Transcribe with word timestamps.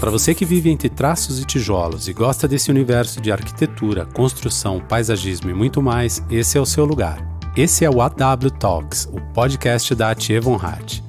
Para 0.00 0.10
você 0.10 0.34
que 0.34 0.46
vive 0.46 0.70
entre 0.70 0.88
traços 0.88 1.38
e 1.38 1.44
tijolos 1.44 2.08
e 2.08 2.14
gosta 2.14 2.48
desse 2.48 2.70
universo 2.70 3.20
de 3.20 3.30
arquitetura, 3.30 4.06
construção, 4.06 4.80
paisagismo 4.80 5.50
e 5.50 5.54
muito 5.54 5.82
mais, 5.82 6.22
esse 6.30 6.56
é 6.56 6.60
o 6.60 6.64
seu 6.64 6.86
lugar. 6.86 7.22
Esse 7.54 7.84
é 7.84 7.90
o 7.90 8.00
AW 8.00 8.50
Talks, 8.58 9.06
o 9.12 9.20
podcast 9.34 9.94
da 9.94 10.10
Atie 10.10 10.40
Von 10.40 10.56
Hatt. 10.56 11.04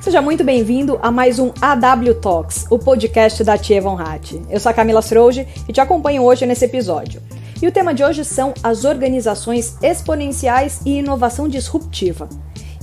Seja 0.00 0.22
muito 0.22 0.44
bem-vindo 0.44 0.96
a 1.02 1.10
mais 1.10 1.40
um 1.40 1.50
AW 1.60 2.14
Talks, 2.20 2.66
o 2.70 2.78
podcast 2.78 3.42
da 3.42 3.54
Atie 3.54 3.80
Von 3.80 3.98
Hatt. 3.98 4.40
Eu 4.48 4.60
sou 4.60 4.70
a 4.70 4.74
Camila 4.74 5.02
Srouge 5.02 5.48
e 5.68 5.72
te 5.72 5.80
acompanho 5.80 6.22
hoje 6.22 6.46
nesse 6.46 6.66
episódio. 6.66 7.20
E 7.60 7.66
o 7.66 7.72
tema 7.72 7.92
de 7.92 8.04
hoje 8.04 8.24
são 8.24 8.54
as 8.62 8.84
organizações 8.84 9.76
exponenciais 9.82 10.80
e 10.86 10.98
inovação 10.98 11.48
disruptiva. 11.48 12.28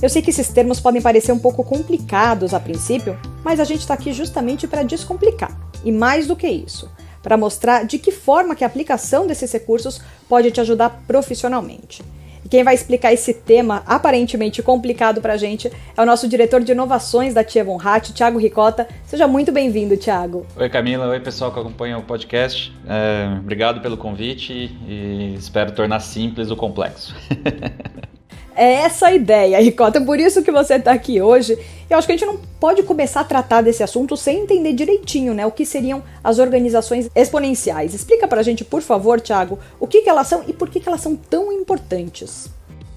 Eu 0.02 0.08
sei 0.08 0.20
que 0.20 0.30
esses 0.30 0.48
termos 0.48 0.80
podem 0.80 1.00
parecer 1.00 1.30
um 1.30 1.38
pouco 1.38 1.62
complicados 1.62 2.52
a 2.52 2.58
princípio, 2.58 3.16
mas 3.44 3.60
a 3.60 3.64
gente 3.64 3.82
está 3.82 3.94
aqui 3.94 4.12
justamente 4.12 4.66
para 4.66 4.82
descomplicar. 4.82 5.56
E 5.84 5.92
mais 5.92 6.26
do 6.26 6.34
que 6.34 6.48
isso, 6.48 6.90
para 7.22 7.36
mostrar 7.36 7.84
de 7.84 8.00
que 8.00 8.10
forma 8.10 8.56
que 8.56 8.64
a 8.64 8.66
aplicação 8.66 9.28
desses 9.28 9.52
recursos 9.52 10.02
pode 10.28 10.50
te 10.50 10.60
ajudar 10.60 11.04
profissionalmente. 11.06 12.02
E 12.44 12.48
quem 12.48 12.64
vai 12.64 12.74
explicar 12.74 13.12
esse 13.12 13.32
tema 13.32 13.84
aparentemente 13.86 14.60
complicado 14.60 15.20
para 15.20 15.34
a 15.34 15.36
gente 15.36 15.70
é 15.96 16.02
o 16.02 16.04
nosso 16.04 16.26
diretor 16.26 16.64
de 16.64 16.72
inovações 16.72 17.32
da 17.32 17.44
Tia 17.44 17.62
Von 17.62 17.78
Hatt, 17.80 18.12
Thiago 18.12 18.40
Ricota. 18.40 18.88
Seja 19.06 19.28
muito 19.28 19.52
bem-vindo, 19.52 19.96
Thiago. 19.96 20.44
Oi, 20.56 20.68
Camila. 20.68 21.06
Oi, 21.06 21.20
pessoal 21.20 21.52
que 21.52 21.60
acompanha 21.60 21.96
o 21.96 22.02
podcast. 22.02 22.74
É, 22.88 23.38
obrigado 23.38 23.80
pelo 23.80 23.96
convite 23.96 24.76
e 24.84 25.36
espero 25.38 25.70
tornar 25.70 26.00
simples 26.00 26.50
o 26.50 26.56
complexo. 26.56 27.14
É 28.56 28.72
essa 28.74 29.06
a 29.08 29.14
ideia, 29.14 29.60
Ricota. 29.60 30.00
Por 30.00 30.18
isso 30.18 30.42
que 30.42 30.50
você 30.50 30.74
está 30.74 30.92
aqui 30.92 31.20
hoje. 31.20 31.58
Eu 31.88 31.98
acho 31.98 32.06
que 32.06 32.12
a 32.12 32.16
gente 32.16 32.26
não 32.26 32.38
pode 32.58 32.82
começar 32.82 33.20
a 33.20 33.24
tratar 33.24 33.60
desse 33.60 33.82
assunto 33.82 34.16
sem 34.16 34.40
entender 34.40 34.72
direitinho, 34.72 35.34
né? 35.34 35.44
O 35.44 35.50
que 35.50 35.66
seriam 35.66 36.02
as 36.22 36.38
organizações 36.38 37.10
exponenciais. 37.14 37.94
Explica 37.94 38.26
para 38.26 38.40
a 38.40 38.42
gente, 38.42 38.64
por 38.64 38.82
favor, 38.82 39.20
Thiago, 39.20 39.58
o 39.78 39.86
que, 39.86 40.02
que 40.02 40.08
elas 40.08 40.26
são 40.26 40.44
e 40.46 40.52
por 40.52 40.68
que, 40.68 40.80
que 40.80 40.88
elas 40.88 41.00
são 41.00 41.14
tão 41.16 41.52
importantes. 41.52 42.50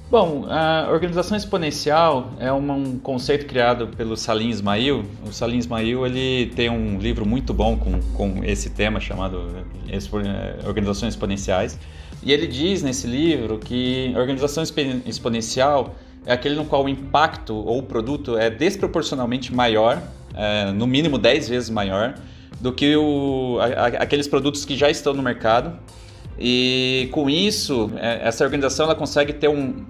Bom, 0.10 0.46
a 0.48 0.88
organização 0.92 1.36
exponencial 1.36 2.32
é 2.40 2.54
um 2.54 3.00
conceito 3.00 3.48
criado 3.48 3.88
pelo 3.88 4.16
Salim 4.16 4.50
Ismail. 4.50 5.04
O 5.28 5.34
Salim 5.34 5.58
Ismail 5.58 6.06
ele 6.06 6.54
tem 6.56 6.70
um 6.70 7.00
livro 7.00 7.26
muito 7.26 7.54
bom 7.54 7.76
com, 7.76 8.00
com 8.14 8.44
esse 8.44 8.70
tema 8.70 9.00
chamado 9.00 9.50
eh, 9.90 10.68
Organizações 10.68 11.16
Exponenciais. 11.16 11.78
E 12.26 12.34
ele 12.34 12.48
diz 12.48 12.82
nesse 12.82 13.06
livro 13.06 13.60
que 13.60 14.12
organização 14.18 14.64
exponencial 15.06 15.96
é 16.26 16.34
aquele 16.34 16.56
no 16.56 16.66
qual 16.66 16.84
o 16.84 16.90
impacto 16.90 17.54
ou 17.54 17.78
o 17.78 17.84
produto 17.84 18.36
é 18.36 18.50
desproporcionalmente 18.50 19.54
maior, 19.54 20.02
é, 20.34 20.72
no 20.72 20.88
mínimo 20.88 21.20
10 21.20 21.48
vezes 21.48 21.70
maior, 21.70 22.16
do 22.60 22.74
que 22.74 22.96
o, 22.96 23.60
a, 23.62 23.86
aqueles 24.02 24.28
produtos 24.28 24.66
que 24.66 24.76
já 24.76 24.90
estão 24.90 25.14
no 25.14 25.22
mercado. 25.22 25.78
E 26.40 27.10
com 27.12 27.30
isso, 27.30 27.92
é, 27.96 28.28
essa 28.28 28.44
organização 28.44 28.88
ela 28.88 28.96
consegue 28.96 29.32
ter 29.32 29.48
um, 29.48 29.86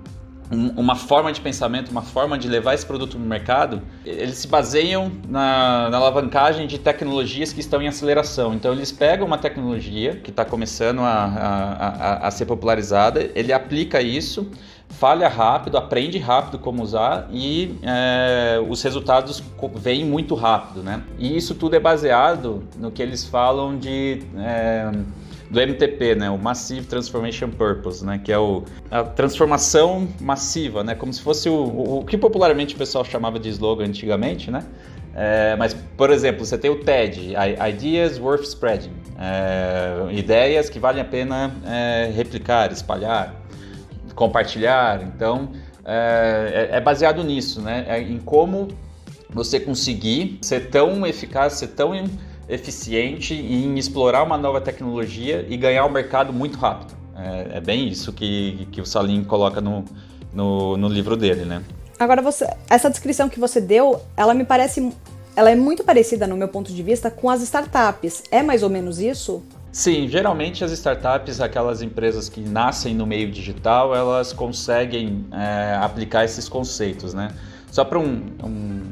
uma 0.52 0.96
forma 0.96 1.32
de 1.32 1.42
pensamento, 1.42 1.90
uma 1.90 2.02
forma 2.02 2.38
de 2.38 2.48
levar 2.48 2.74
esse 2.74 2.86
produto 2.86 3.18
no 3.18 3.26
mercado, 3.26 3.82
eles 4.06 4.38
se 4.38 4.48
baseiam 4.48 5.12
na, 5.28 5.90
na, 5.90 5.98
alavancagem 5.98 6.68
de 6.68 6.78
tecnologias 6.78 7.52
que 7.52 7.60
estão 7.60 7.82
em 7.82 7.88
aceleração. 7.88 8.54
Então, 8.54 8.72
eles 8.72 8.92
pegam 8.92 9.26
uma 9.26 9.38
tecnologia 9.38 10.16
que 10.18 10.30
está 10.30 10.46
começando 10.46 11.00
a, 11.00 11.06
a, 11.06 11.88
a, 11.88 12.28
a, 12.28 12.32
ser 12.32 12.46
popularizada, 12.46 13.30
ele 13.34 13.52
aplica 13.52 14.02
isso, 14.02 14.52
falha 14.88 15.28
rápido, 15.28 15.78
aprende 15.78 16.18
rápido 16.20 16.60
como 16.60 16.84
usar 16.84 17.28
e 17.32 17.78
é, 17.82 18.60
os 18.70 18.82
resultados 18.84 19.44
vêm 19.76 20.06
muito 20.06 20.36
rápido. 20.36 20.84
Né? 20.84 21.02
E 21.18 21.36
isso 21.36 21.56
tudo 21.56 21.76
é 21.76 21.80
baseado 21.80 22.64
no 22.78 22.92
que 22.92 23.02
eles 23.02 23.26
falam 23.26 23.78
de. 23.78 24.22
É, 24.38 24.92
do 25.56 25.62
MTP, 25.62 26.16
né, 26.16 26.30
o 26.30 26.38
Massive 26.38 26.86
Transformation 26.86 27.50
Purpose, 27.50 28.06
né, 28.06 28.20
que 28.22 28.32
é 28.32 28.38
o, 28.38 28.64
a 28.92 29.04
transformação 29.04 30.08
massiva, 30.20 30.84
né, 30.84 30.94
como 30.94 31.14
se 31.14 31.22
fosse 31.22 31.48
o, 31.48 31.54
o, 31.54 32.00
o 32.00 32.06
que 32.06 32.18
popularmente 32.18 32.76
o 32.76 32.78
pessoal 32.78 33.06
chamava 33.06 33.40
de 33.40 33.48
slogan 33.50 33.86
antigamente, 33.86 34.52
né, 34.52 34.66
é, 35.16 35.56
mas, 35.56 35.74
por 35.74 36.10
exemplo, 36.10 36.46
você 36.46 36.58
tem 36.58 36.70
o 36.70 36.84
TED, 36.84 37.36
Ideas 37.70 38.20
Worth 38.20 38.44
Spreading, 38.44 38.92
é, 39.18 40.12
ideias 40.12 40.70
que 40.70 40.78
valem 40.78 41.02
a 41.02 41.06
pena 41.06 41.56
é, 41.66 42.12
replicar, 42.14 42.70
espalhar, 42.74 43.34
compartilhar. 44.14 45.02
Então, 45.04 45.54
é, 45.86 46.70
é, 46.74 46.78
é 46.78 46.82
baseado 46.82 47.24
nisso, 47.24 47.62
né? 47.62 47.86
É 47.88 48.02
em 48.02 48.20
como 48.20 48.68
você 49.30 49.58
conseguir 49.58 50.38
ser 50.42 50.70
tão 50.70 51.08
eficaz, 51.08 51.54
ser 51.54 51.68
tão 51.68 51.96
eficiente 52.48 53.34
em 53.34 53.78
explorar 53.78 54.24
uma 54.24 54.38
nova 54.38 54.62
tecnologia 54.62 55.46
e 55.50 55.58
ganhar 55.58 55.86
o 55.86 55.92
mercado 55.92 56.32
muito 56.32 56.58
rápido. 56.58 56.94
É, 57.16 57.58
é 57.58 57.62
bem 57.62 57.88
isso 57.88 58.12
que, 58.12 58.68
que 58.72 58.82
o 58.82 58.86
Salim 58.86 59.24
coloca 59.24 59.62
no, 59.62 59.86
no, 60.34 60.78
no, 60.78 60.88
livro 60.88 61.16
dele, 61.16 61.46
né? 61.46 61.64
Agora, 61.98 62.22
você, 62.22 62.46
essa 62.70 62.90
descrição 62.90 63.30
que 63.30 63.40
você 63.40 63.62
deu, 63.62 64.02
ela 64.18 64.34
me 64.34 64.44
parece, 64.44 64.92
ela 65.36 65.50
é 65.50 65.56
muito 65.56 65.84
parecida, 65.84 66.28
no 66.28 66.36
meu 66.36 66.50
ponto 66.50 66.74
de 66.74 66.84
vista, 66.84 67.10
com 67.10 67.30
as 67.30 67.42
startups. 67.42 68.24
É 68.30 68.44
mais 68.44 68.64
ou 68.64 68.70
menos 68.70 69.00
isso? 69.00 69.42
Sim, 69.72 70.08
geralmente 70.08 70.64
as 70.64 70.72
startups, 70.72 71.42
aquelas 71.42 71.82
empresas 71.82 72.30
que 72.30 72.42
nascem 72.42 72.94
no 72.94 73.06
meio 73.06 73.32
digital, 73.32 73.96
elas 73.96 74.32
conseguem 74.32 75.26
é, 75.32 75.76
aplicar 75.82 76.24
esses 76.26 76.48
conceitos, 76.48 77.14
né? 77.14 77.30
Só 77.72 77.84
para 77.84 78.00
um, 78.00 78.22
um 78.42 78.84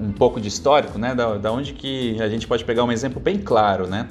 um 0.00 0.12
pouco 0.12 0.40
de 0.40 0.48
histórico, 0.48 0.98
né? 0.98 1.14
Da, 1.14 1.36
da 1.36 1.52
onde 1.52 1.72
que 1.72 2.20
a 2.20 2.28
gente 2.28 2.46
pode 2.46 2.64
pegar 2.64 2.84
um 2.84 2.92
exemplo 2.92 3.20
bem 3.20 3.38
claro, 3.38 3.86
né? 3.86 4.08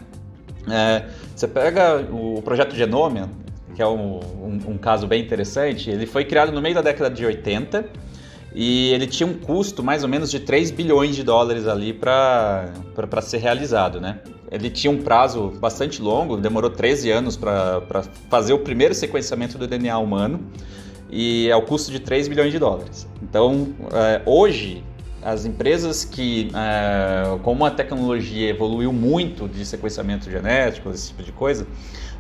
É, 0.69 1.06
você 1.35 1.47
pega 1.47 2.06
o 2.12 2.41
projeto 2.41 2.75
Genomia, 2.75 3.29
que 3.75 3.81
é 3.81 3.88
um, 3.88 4.19
um, 4.19 4.59
um, 4.72 4.78
caso 4.78 5.06
bem 5.06 5.22
interessante, 5.22 5.90
ele 5.90 6.06
foi 6.06 6.25
criado 6.25 6.51
no 6.51 6.62
meio 6.62 6.73
da 6.73 6.81
década 6.81 7.13
de 7.13 7.25
80 7.25 7.85
e 8.53 8.91
ele 8.94 9.06
tinha 9.06 9.28
um 9.28 9.34
custo 9.34 9.84
mais 9.84 10.01
ou 10.01 10.09
menos 10.09 10.31
de 10.31 10.40
3 10.40 10.72
bilhões 10.72 11.16
de 11.16 11.23
dólares 11.23 11.68
ali 11.68 11.94
para 11.94 12.72
ser 13.22 13.38
realizado, 13.38 14.00
né? 14.00 14.19
Ele 14.50 14.69
tinha 14.69 14.91
um 14.91 15.02
prazo 15.02 15.52
bastante 15.59 16.02
longo, 16.02 16.38
demorou 16.38 16.69
13 16.69 17.12
anos 17.12 17.35
para 17.35 18.03
fazer 18.29 18.53
o 18.53 18.59
primeiro 18.59 18.96
sequenciamento 18.96 19.57
do 19.57 19.67
DNA 19.67 19.97
humano 19.97 20.40
e 21.09 21.50
é 21.50 21.56
o 21.56 21.62
custo 21.62 21.91
de 21.91 22.00
3 22.00 22.28
bilhões 22.28 22.52
de 22.52 22.59
dólares. 22.59 23.07
Então, 23.22 23.75
é, 23.91 24.22
hoje, 24.25 24.84
as 25.25 25.44
empresas 25.44 26.06
que, 26.06 26.52
é, 26.53 27.40
como 27.40 27.66
a 27.66 27.72
tecnologia 27.72 28.47
evoluiu 28.47 28.94
muito 28.94 29.47
de 29.47 29.66
sequenciamento 29.66 30.30
genético, 30.30 30.91
esse 30.91 31.08
tipo 31.08 31.24
de 31.24 31.31
coisa, 31.31 31.66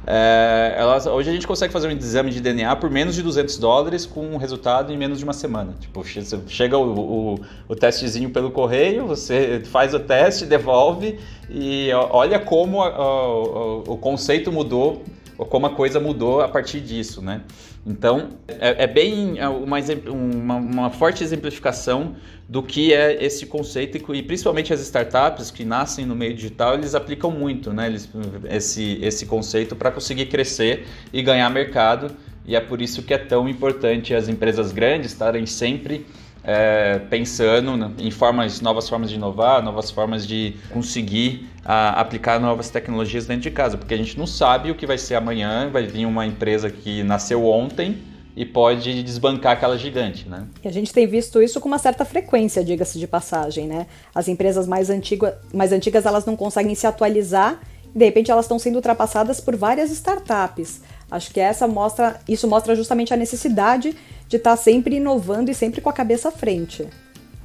é, 0.07 0.73
elas, 0.75 1.05
hoje 1.05 1.29
a 1.29 1.33
gente 1.33 1.45
consegue 1.45 1.71
fazer 1.71 1.87
um 1.87 1.91
exame 1.91 2.31
de 2.31 2.41
DNA 2.41 2.75
por 2.77 2.89
menos 2.89 3.13
de 3.13 3.21
200 3.21 3.59
dólares 3.59 4.07
com 4.07 4.25
um 4.25 4.37
resultado 4.37 4.91
em 4.91 4.97
menos 4.97 5.19
de 5.19 5.23
uma 5.23 5.33
semana. 5.33 5.75
Tipo, 5.79 6.03
chega 6.47 6.79
o, 6.79 7.35
o, 7.35 7.39
o 7.67 7.75
testezinho 7.75 8.31
pelo 8.31 8.49
correio, 8.49 9.05
você 9.05 9.61
faz 9.65 9.93
o 9.93 9.99
teste, 9.99 10.47
devolve 10.47 11.19
e 11.47 11.91
olha 11.93 12.39
como 12.39 12.81
a, 12.81 12.87
a, 12.87 13.77
o 13.87 13.97
conceito 13.97 14.51
mudou, 14.51 15.03
como 15.37 15.67
a 15.67 15.69
coisa 15.69 15.99
mudou 15.99 16.41
a 16.41 16.47
partir 16.47 16.81
disso, 16.81 17.21
né? 17.21 17.41
Então, 17.85 18.31
é, 18.47 18.83
é 18.83 18.87
bem 18.87 19.37
é 19.37 19.47
uma, 19.47 19.77
uma, 20.07 20.55
uma, 20.55 20.89
forte 20.89 21.23
exemplificação 21.23 22.15
do 22.49 22.63
que 22.63 22.91
é 22.91 23.23
esse 23.23 23.45
conceito 23.45 23.97
e 24.13 24.23
principalmente 24.23 24.73
as 24.73 24.81
startups 24.81 25.51
que 25.51 25.63
nascem 25.63 26.03
no 26.03 26.15
meio 26.15 26.33
digital, 26.33 26.73
eles 26.73 26.95
aplicam 26.95 27.29
muito 27.29 27.71
né, 27.71 27.85
eles, 27.85 28.09
esse, 28.49 28.99
esse 29.03 29.27
conceito 29.27 29.75
para 29.75 29.91
conseguir 29.91 30.25
crescer 30.25 30.87
e 31.13 31.21
ganhar 31.21 31.47
mercado. 31.51 32.11
E 32.47 32.55
é 32.55 32.59
por 32.59 32.81
isso 32.81 33.03
que 33.03 33.13
é 33.13 33.17
tão 33.17 33.47
importante 33.47 34.15
as 34.15 34.27
empresas 34.27 34.71
grandes 34.71 35.11
estarem 35.11 35.45
sempre 35.45 36.05
é, 36.45 36.99
pensando 37.09 37.93
em 37.97 38.11
formas, 38.11 38.61
novas 38.61 38.87
formas 38.87 39.09
de 39.09 39.15
inovar, 39.15 39.63
novas 39.63 39.89
formas 39.89 40.27
de 40.27 40.55
conseguir 40.69 41.49
a, 41.65 41.99
aplicar 41.99 42.39
novas 42.39 42.69
tecnologias 42.69 43.25
dentro 43.25 43.43
de 43.43 43.51
casa, 43.51 43.77
porque 43.77 43.93
a 43.93 43.97
gente 43.97 44.17
não 44.17 44.27
sabe 44.27 44.69
o 44.69 44.75
que 44.75 44.85
vai 44.85 44.97
ser 44.97 45.15
amanhã, 45.15 45.69
vai 45.71 45.87
vir 45.87 46.05
uma 46.05 46.25
empresa 46.25 46.69
que 46.69 47.03
nasceu 47.03 47.45
ontem 47.45 47.97
e 48.35 48.45
pode 48.45 49.01
desbancar 49.01 49.53
aquela 49.53 49.77
gigante, 49.77 50.27
né? 50.27 50.45
E 50.63 50.67
a 50.67 50.71
gente 50.71 50.93
tem 50.93 51.07
visto 51.07 51.41
isso 51.41 51.59
com 51.59 51.67
uma 51.67 51.79
certa 51.79 52.03
frequência, 52.05 52.63
diga-se 52.63 52.99
de 52.99 53.07
passagem, 53.07 53.65
né? 53.65 53.87
As 54.13 54.27
empresas 54.27 54.67
mais, 54.67 54.89
antiga, 54.89 55.39
mais 55.53 55.71
antigas 55.71 56.05
elas 56.05 56.25
não 56.25 56.35
conseguem 56.35 56.75
se 56.75 56.85
atualizar, 56.85 57.59
de 57.95 58.05
repente 58.05 58.29
elas 58.29 58.45
estão 58.45 58.59
sendo 58.59 58.75
ultrapassadas 58.75 59.39
por 59.39 59.55
várias 59.55 59.89
startups. 59.89 60.81
Acho 61.09 61.31
que 61.31 61.39
essa 61.39 61.65
mostra, 61.67 62.19
isso 62.27 62.47
mostra 62.47 62.75
justamente 62.75 63.13
a 63.13 63.17
necessidade 63.17 63.95
de 64.27 64.37
estar 64.37 64.51
tá 64.51 64.57
sempre 64.57 64.95
inovando 64.97 65.51
e 65.51 65.55
sempre 65.55 65.81
com 65.81 65.89
a 65.89 65.93
cabeça 65.93 66.29
à 66.29 66.31
frente. 66.31 66.87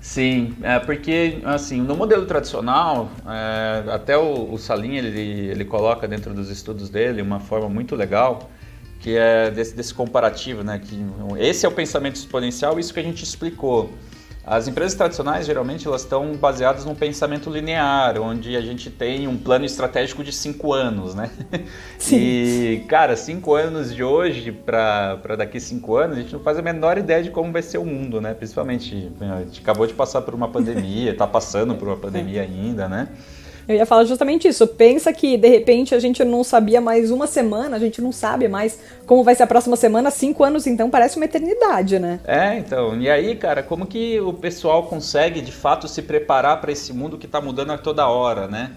Sim, 0.00 0.56
é 0.62 0.79
porque 0.79 1.41
assim 1.44 1.82
no 1.82 1.94
modelo 1.94 2.25
tradicional, 2.25 3.11
é, 3.27 3.93
até 3.93 4.17
o, 4.17 4.50
o 4.53 4.59
Salim 4.59 4.97
ele, 4.97 5.49
ele 5.49 5.65
coloca 5.65 6.09
dentro 6.09 6.32
dos 6.32 6.49
estudos 6.49 6.88
dele 6.88 7.21
uma 7.21 7.38
forma 7.38 7.69
muito 7.69 7.94
legal 7.94 8.50
que 9.00 9.17
é 9.17 9.50
desse, 9.50 9.75
desse 9.75 9.94
comparativo, 9.94 10.62
né? 10.62 10.79
Que 10.79 11.05
esse 11.38 11.65
é 11.65 11.69
o 11.69 11.73
pensamento 11.73 12.17
exponencial, 12.17 12.79
isso 12.79 12.93
que 12.93 13.00
a 13.00 13.03
gente 13.03 13.25
explicou. 13.25 13.91
As 14.44 14.66
empresas 14.66 14.94
tradicionais, 14.94 15.44
geralmente, 15.44 15.87
elas 15.87 16.00
estão 16.00 16.34
baseadas 16.34 16.87
num 16.87 16.94
pensamento 16.94 17.50
linear, 17.50 18.19
onde 18.20 18.56
a 18.56 18.60
gente 18.60 18.90
tem 18.90 19.28
um 19.28 19.37
plano 19.37 19.66
estratégico 19.66 20.25
de 20.25 20.32
cinco 20.32 20.72
anos, 20.72 21.14
né? 21.14 21.31
Sim. 21.98 22.16
E, 22.16 22.84
cara, 22.88 23.16
cinco 23.16 23.54
anos 23.54 23.94
de 23.94 24.02
hoje 24.02 24.50
para 24.50 25.37
daqui 25.37 25.60
cinco 25.60 25.96
anos, 25.96 26.16
a 26.16 26.20
gente 26.22 26.32
não 26.32 26.40
faz 26.40 26.58
a 26.58 26.62
menor 26.62 26.96
ideia 26.96 27.22
de 27.22 27.31
como 27.31 27.52
vai 27.52 27.60
ser 27.60 27.78
o 27.78 27.84
mundo, 27.84 28.19
né? 28.20 28.32
Principalmente, 28.32 29.12
a 29.20 29.40
gente 29.40 29.60
acabou 29.60 29.87
de 29.87 29.92
passar 29.92 30.22
por 30.22 30.34
uma 30.34 30.48
pandemia, 30.48 31.10
está 31.12 31.26
passando 31.26 31.75
por 31.75 31.88
uma 31.88 31.96
pandemia 31.98 32.43
ainda, 32.43 32.88
né? 32.88 33.08
Eu 33.68 33.76
ia 33.76 33.86
falar 33.86 34.04
justamente 34.04 34.48
isso. 34.48 34.66
Pensa 34.66 35.12
que 35.12 35.36
de 35.36 35.48
repente 35.48 35.94
a 35.94 35.98
gente 35.98 36.24
não 36.24 36.42
sabia 36.44 36.80
mais 36.80 37.10
uma 37.10 37.26
semana, 37.26 37.76
a 37.76 37.80
gente 37.80 38.00
não 38.00 38.12
sabe 38.12 38.48
mais 38.48 38.78
como 39.06 39.24
vai 39.24 39.34
ser 39.34 39.44
a 39.44 39.46
próxima 39.46 39.76
semana, 39.76 40.10
cinco 40.10 40.44
anos 40.44 40.66
então 40.66 40.90
parece 40.90 41.16
uma 41.16 41.24
eternidade, 41.24 41.98
né? 41.98 42.20
É, 42.24 42.58
então. 42.58 43.00
E 43.00 43.08
aí, 43.08 43.36
cara, 43.36 43.62
como 43.62 43.86
que 43.86 44.20
o 44.20 44.32
pessoal 44.32 44.84
consegue 44.84 45.40
de 45.40 45.52
fato 45.52 45.88
se 45.88 46.02
preparar 46.02 46.60
para 46.60 46.72
esse 46.72 46.92
mundo 46.92 47.18
que 47.18 47.26
está 47.26 47.40
mudando 47.40 47.72
a 47.72 47.78
toda 47.78 48.06
hora, 48.08 48.46
né? 48.46 48.70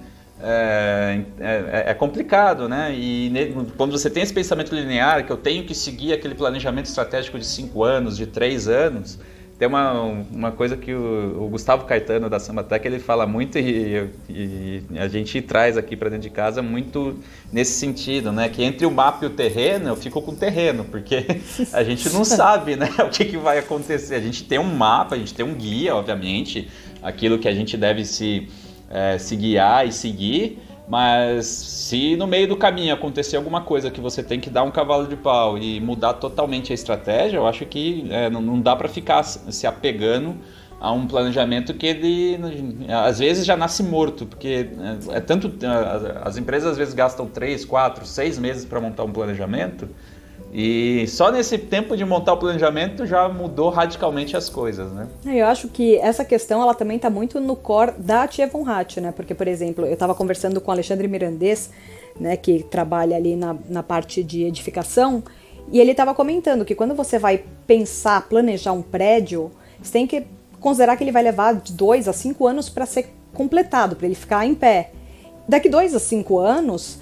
É, 0.45 1.21
é, 1.39 1.83
é, 1.91 1.93
complicado, 1.93 2.67
né? 2.67 2.93
E 2.93 3.31
quando 3.77 3.91
você 3.91 4.09
tem 4.09 4.21
esse 4.21 4.33
pensamento 4.33 4.75
linear, 4.75 5.25
que 5.25 5.31
eu 5.31 5.37
tenho 5.37 5.63
que 5.63 5.73
seguir 5.73 6.11
aquele 6.11 6.35
planejamento 6.35 6.87
estratégico 6.87 7.39
de 7.39 7.45
cinco 7.45 7.81
anos, 7.83 8.17
de 8.17 8.25
três 8.25 8.67
anos, 8.67 9.17
tem 9.63 9.67
uma, 9.69 9.93
uma 10.29 10.51
coisa 10.51 10.75
que 10.75 10.93
o, 10.93 11.45
o 11.45 11.47
Gustavo 11.47 11.85
Caetano 11.85 12.29
da 12.29 12.37
Samba 12.37 12.65
Tech, 12.65 12.85
ele 12.85 12.99
fala 12.99 13.25
muito 13.25 13.57
e, 13.57 14.09
e 14.27 14.83
a 14.97 15.07
gente 15.07 15.41
traz 15.41 15.77
aqui 15.77 15.95
para 15.95 16.09
dentro 16.09 16.23
de 16.23 16.29
casa 16.29 16.61
muito 16.61 17.17
nesse 17.49 17.79
sentido, 17.79 18.29
né? 18.29 18.49
Que 18.49 18.61
entre 18.61 18.85
o 18.85 18.91
mapa 18.91 19.23
e 19.23 19.27
o 19.27 19.29
terreno, 19.29 19.87
eu 19.87 19.95
fico 19.95 20.21
com 20.21 20.31
o 20.31 20.35
terreno, 20.35 20.83
porque 20.83 21.25
a 21.71 21.81
gente 21.81 22.09
não 22.09 22.25
sabe, 22.25 22.75
né? 22.75 22.89
O 23.03 23.09
que, 23.09 23.23
que 23.23 23.37
vai 23.37 23.57
acontecer. 23.57 24.15
A 24.15 24.19
gente 24.19 24.43
tem 24.43 24.59
um 24.59 24.75
mapa, 24.75 25.15
a 25.15 25.17
gente 25.17 25.33
tem 25.33 25.45
um 25.45 25.53
guia, 25.53 25.95
obviamente, 25.95 26.67
aquilo 27.01 27.39
que 27.39 27.47
a 27.47 27.53
gente 27.53 27.77
deve 27.77 28.03
se, 28.03 28.49
é, 28.89 29.17
se 29.17 29.33
guiar 29.37 29.87
e 29.87 29.93
seguir, 29.93 30.59
mas 30.87 31.45
se 31.45 32.15
no 32.15 32.27
meio 32.27 32.47
do 32.47 32.57
caminho 32.57 32.93
acontecer 32.93 33.37
alguma 33.37 33.61
coisa 33.61 33.89
que 33.89 34.01
você 34.01 34.21
tem 34.21 34.39
que 34.39 34.49
dar 34.49 34.63
um 34.63 34.71
cavalo 34.71 35.07
de 35.07 35.15
pau 35.15 35.57
e 35.57 35.79
mudar 35.79 36.13
totalmente 36.13 36.71
a 36.71 36.75
estratégia, 36.75 37.37
eu 37.37 37.47
acho 37.47 37.65
que 37.65 38.05
é, 38.09 38.29
não, 38.29 38.41
não, 38.41 38.59
dá 38.59 38.75
para 38.75 38.89
ficar 38.89 39.23
se 39.23 39.65
apegando 39.65 40.35
a 40.81 40.91
um 40.91 41.07
planejamento 41.07 41.73
que 41.73 41.85
ele 41.85 42.37
às 42.89 43.19
vezes 43.19 43.45
já 43.45 43.55
nasce 43.55 43.81
morto, 43.81 44.25
porque 44.25 44.69
é, 45.09 45.17
é 45.17 45.19
tanto 45.21 45.53
as 46.21 46.37
empresas 46.37 46.71
às 46.71 46.77
vezes 46.77 46.93
gastam 46.93 47.27
três, 47.27 47.63
quatro, 47.63 48.05
seis 48.05 48.37
meses 48.37 48.65
para 48.65 48.81
montar 48.81 49.05
um 49.05 49.11
planejamento 49.11 49.87
e 50.53 51.07
só 51.07 51.31
nesse 51.31 51.57
tempo 51.57 51.97
de 51.97 52.05
montar 52.05 52.33
o 52.33 52.37
planejamento 52.37 53.07
já 53.07 53.27
mudou 53.27 53.69
radicalmente 53.69 54.37
as 54.37 54.49
coisas, 54.49 54.91
né? 54.91 55.07
É, 55.25 55.41
eu 55.41 55.47
acho 55.47 55.67
que 55.67 55.97
essa 55.97 56.23
questão 56.23 56.61
ela 56.61 56.75
também 56.75 56.97
está 56.97 57.09
muito 57.09 57.39
no 57.39 57.55
core 57.55 57.93
da 57.97 58.27
Tia 58.27 58.47
Von 58.47 58.63
Hatt, 58.69 59.01
né? 59.01 59.11
Porque, 59.11 59.33
por 59.33 59.47
exemplo, 59.47 59.85
eu 59.85 59.93
estava 59.93 60.13
conversando 60.13 60.61
com 60.61 60.69
o 60.69 60.73
Alexandre 60.73 61.07
Mirandês, 61.07 61.71
né, 62.19 62.37
que 62.37 62.61
trabalha 62.61 63.15
ali 63.15 63.35
na, 63.35 63.55
na 63.67 63.81
parte 63.81 64.23
de 64.23 64.43
edificação, 64.43 65.23
e 65.71 65.79
ele 65.79 65.91
estava 65.91 66.13
comentando 66.13 66.63
que 66.63 66.75
quando 66.75 66.93
você 66.93 67.17
vai 67.17 67.43
pensar, 67.65 68.27
planejar 68.27 68.73
um 68.73 68.83
prédio, 68.83 69.51
você 69.81 69.93
tem 69.93 70.05
que 70.05 70.23
considerar 70.59 70.95
que 70.95 71.03
ele 71.03 71.11
vai 71.11 71.23
levar 71.23 71.55
de 71.55 71.73
dois 71.73 72.07
a 72.07 72.13
cinco 72.13 72.45
anos 72.45 72.69
para 72.69 72.85
ser 72.85 73.11
completado, 73.33 73.95
para 73.95 74.05
ele 74.05 74.15
ficar 74.15 74.45
em 74.45 74.53
pé. 74.53 74.91
Daqui 75.47 75.67
dois 75.67 75.95
a 75.95 75.99
cinco 75.99 76.37
anos, 76.37 76.99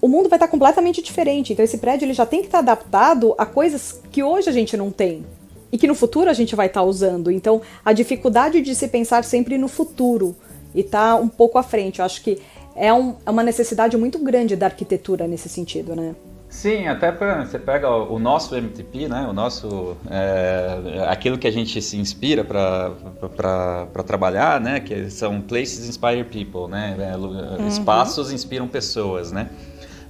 o 0.00 0.08
mundo 0.08 0.28
vai 0.28 0.36
estar 0.36 0.48
completamente 0.48 1.02
diferente. 1.02 1.52
Então 1.52 1.64
esse 1.64 1.78
prédio 1.78 2.06
ele 2.06 2.14
já 2.14 2.26
tem 2.26 2.40
que 2.40 2.46
estar 2.46 2.60
adaptado 2.60 3.34
a 3.36 3.44
coisas 3.44 4.00
que 4.10 4.22
hoje 4.22 4.48
a 4.48 4.52
gente 4.52 4.76
não 4.76 4.90
tem 4.90 5.24
e 5.72 5.78
que 5.78 5.86
no 5.86 5.94
futuro 5.94 6.28
a 6.28 6.32
gente 6.32 6.56
vai 6.56 6.66
estar 6.66 6.82
usando. 6.82 7.30
Então 7.30 7.60
a 7.84 7.92
dificuldade 7.92 8.60
de 8.60 8.74
se 8.74 8.88
pensar 8.88 9.24
sempre 9.24 9.58
no 9.58 9.68
futuro 9.68 10.34
e 10.74 10.80
estar 10.80 11.16
tá 11.16 11.16
um 11.16 11.28
pouco 11.28 11.58
à 11.58 11.62
frente, 11.62 11.98
eu 11.98 12.04
acho 12.04 12.22
que 12.22 12.40
é, 12.74 12.92
um, 12.92 13.16
é 13.26 13.30
uma 13.30 13.42
necessidade 13.42 13.96
muito 13.96 14.18
grande 14.18 14.56
da 14.56 14.66
arquitetura 14.66 15.26
nesse 15.26 15.48
sentido, 15.48 15.94
né? 15.94 16.14
Sim, 16.48 16.88
até 16.88 17.12
para 17.12 17.44
você 17.44 17.60
pega 17.60 17.88
o 17.88 18.18
nosso 18.18 18.56
MTP, 18.56 19.06
né? 19.06 19.24
O 19.28 19.32
nosso 19.32 19.96
é, 20.10 21.06
aquilo 21.08 21.38
que 21.38 21.46
a 21.46 21.50
gente 21.50 21.80
se 21.80 21.96
inspira 21.96 22.42
para 22.42 24.02
trabalhar, 24.04 24.60
né? 24.60 24.80
Que 24.80 25.08
são 25.10 25.40
places 25.40 25.88
inspire 25.88 26.24
people, 26.24 26.68
né? 26.68 26.96
É, 26.98 27.16
uhum. 27.16 27.68
Espaços 27.68 28.32
inspiram 28.32 28.66
pessoas, 28.66 29.30
né? 29.30 29.48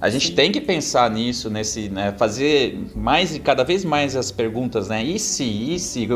A 0.01 0.09
gente 0.09 0.29
Sim. 0.29 0.35
tem 0.35 0.51
que 0.51 0.59
pensar 0.59 1.11
nisso, 1.11 1.47
nesse, 1.47 1.87
né, 1.87 2.11
fazer 2.17 2.75
mais 2.95 3.37
cada 3.37 3.63
vez 3.63 3.85
mais 3.85 4.15
as 4.15 4.31
perguntas, 4.31 4.89
né? 4.89 5.03
E 5.03 5.19
se, 5.19 5.43
e 5.43 5.77
se, 5.77 6.09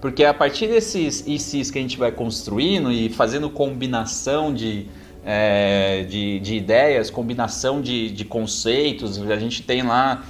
porque 0.00 0.24
a 0.24 0.32
partir 0.32 0.66
desses 0.66 1.22
e 1.26 1.38
se 1.38 1.70
que 1.70 1.78
a 1.78 1.82
gente 1.82 1.98
vai 1.98 2.10
construindo 2.10 2.90
e 2.90 3.10
fazendo 3.10 3.50
combinação 3.50 4.54
de, 4.54 4.86
é, 5.26 6.06
de, 6.08 6.40
de, 6.40 6.54
ideias, 6.54 7.10
combinação 7.10 7.82
de, 7.82 8.10
de, 8.10 8.24
conceitos, 8.24 9.20
a 9.20 9.36
gente 9.36 9.62
tem 9.62 9.82
lá 9.82 10.24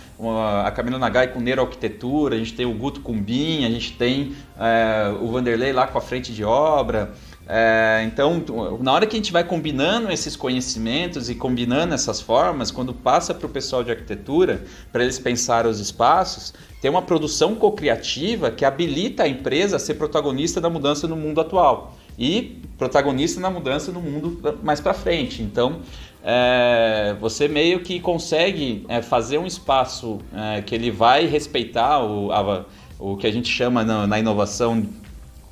a 0.65 0.71
Camila 0.73 0.99
Nagai 0.99 1.29
com 1.29 1.39
neuroarquitetura, 1.39 2.35
a 2.35 2.39
gente 2.39 2.55
tem 2.55 2.67
o 2.67 2.75
Guto 2.75 3.01
Cumbim, 3.01 3.65
a 3.65 3.71
gente 3.71 3.93
tem 3.93 4.33
é, 4.59 5.15
o 5.21 5.29
Vanderlei 5.29 5.73
lá 5.73 5.87
com 5.87 5.99
a 5.99 6.01
frente 6.01 6.33
de 6.33 6.43
obra. 6.43 7.13
É, 7.51 8.03
então, 8.07 8.45
na 8.79 8.93
hora 8.93 9.07
que 9.07 9.17
a 9.17 9.19
gente 9.19 9.33
vai 9.33 9.43
combinando 9.43 10.13
esses 10.13 10.37
conhecimentos 10.37 11.31
e 11.31 11.35
combinando 11.35 11.95
essas 11.95 12.21
formas, 12.21 12.71
quando 12.71 12.93
passa 12.93 13.33
para 13.33 13.47
o 13.47 13.49
pessoal 13.49 13.83
de 13.83 13.91
arquitetura, 13.91 14.65
para 14.93 15.03
eles 15.03 15.19
pensarem 15.19 15.71
os 15.71 15.81
espaços, 15.81 16.53
tem 16.83 16.91
uma 16.91 17.01
produção 17.01 17.55
co-criativa 17.55 18.51
que 18.51 18.67
habilita 18.67 19.23
a 19.23 19.29
empresa 19.29 19.77
a 19.77 19.79
ser 19.79 19.95
protagonista 19.95 20.61
da 20.61 20.69
mudança 20.69 21.09
no 21.09 21.17
mundo 21.17 21.41
atual 21.41 21.97
e 22.19 22.61
protagonista 22.77 23.41
na 23.41 23.49
mudança 23.49 23.91
no 23.93 24.01
mundo 24.01 24.59
mais 24.63 24.79
para 24.79 24.93
frente. 24.93 25.43
Então, 25.43 25.81
é, 26.23 27.17
você 27.19 27.49
meio 27.49 27.81
que 27.81 27.99
consegue 27.99 28.85
é, 28.89 29.01
fazer 29.01 29.39
um 29.39 29.47
espaço 29.47 30.19
é, 30.35 30.61
que 30.61 30.75
ele 30.75 30.91
vai 30.91 31.25
respeitar 31.25 32.05
o, 32.05 32.31
a, 32.31 32.67
o 32.99 33.17
que 33.17 33.27
a 33.27 33.33
gente 33.33 33.49
chama 33.49 33.83
na, 33.85 34.07
na 34.07 34.19
inovação 34.19 34.87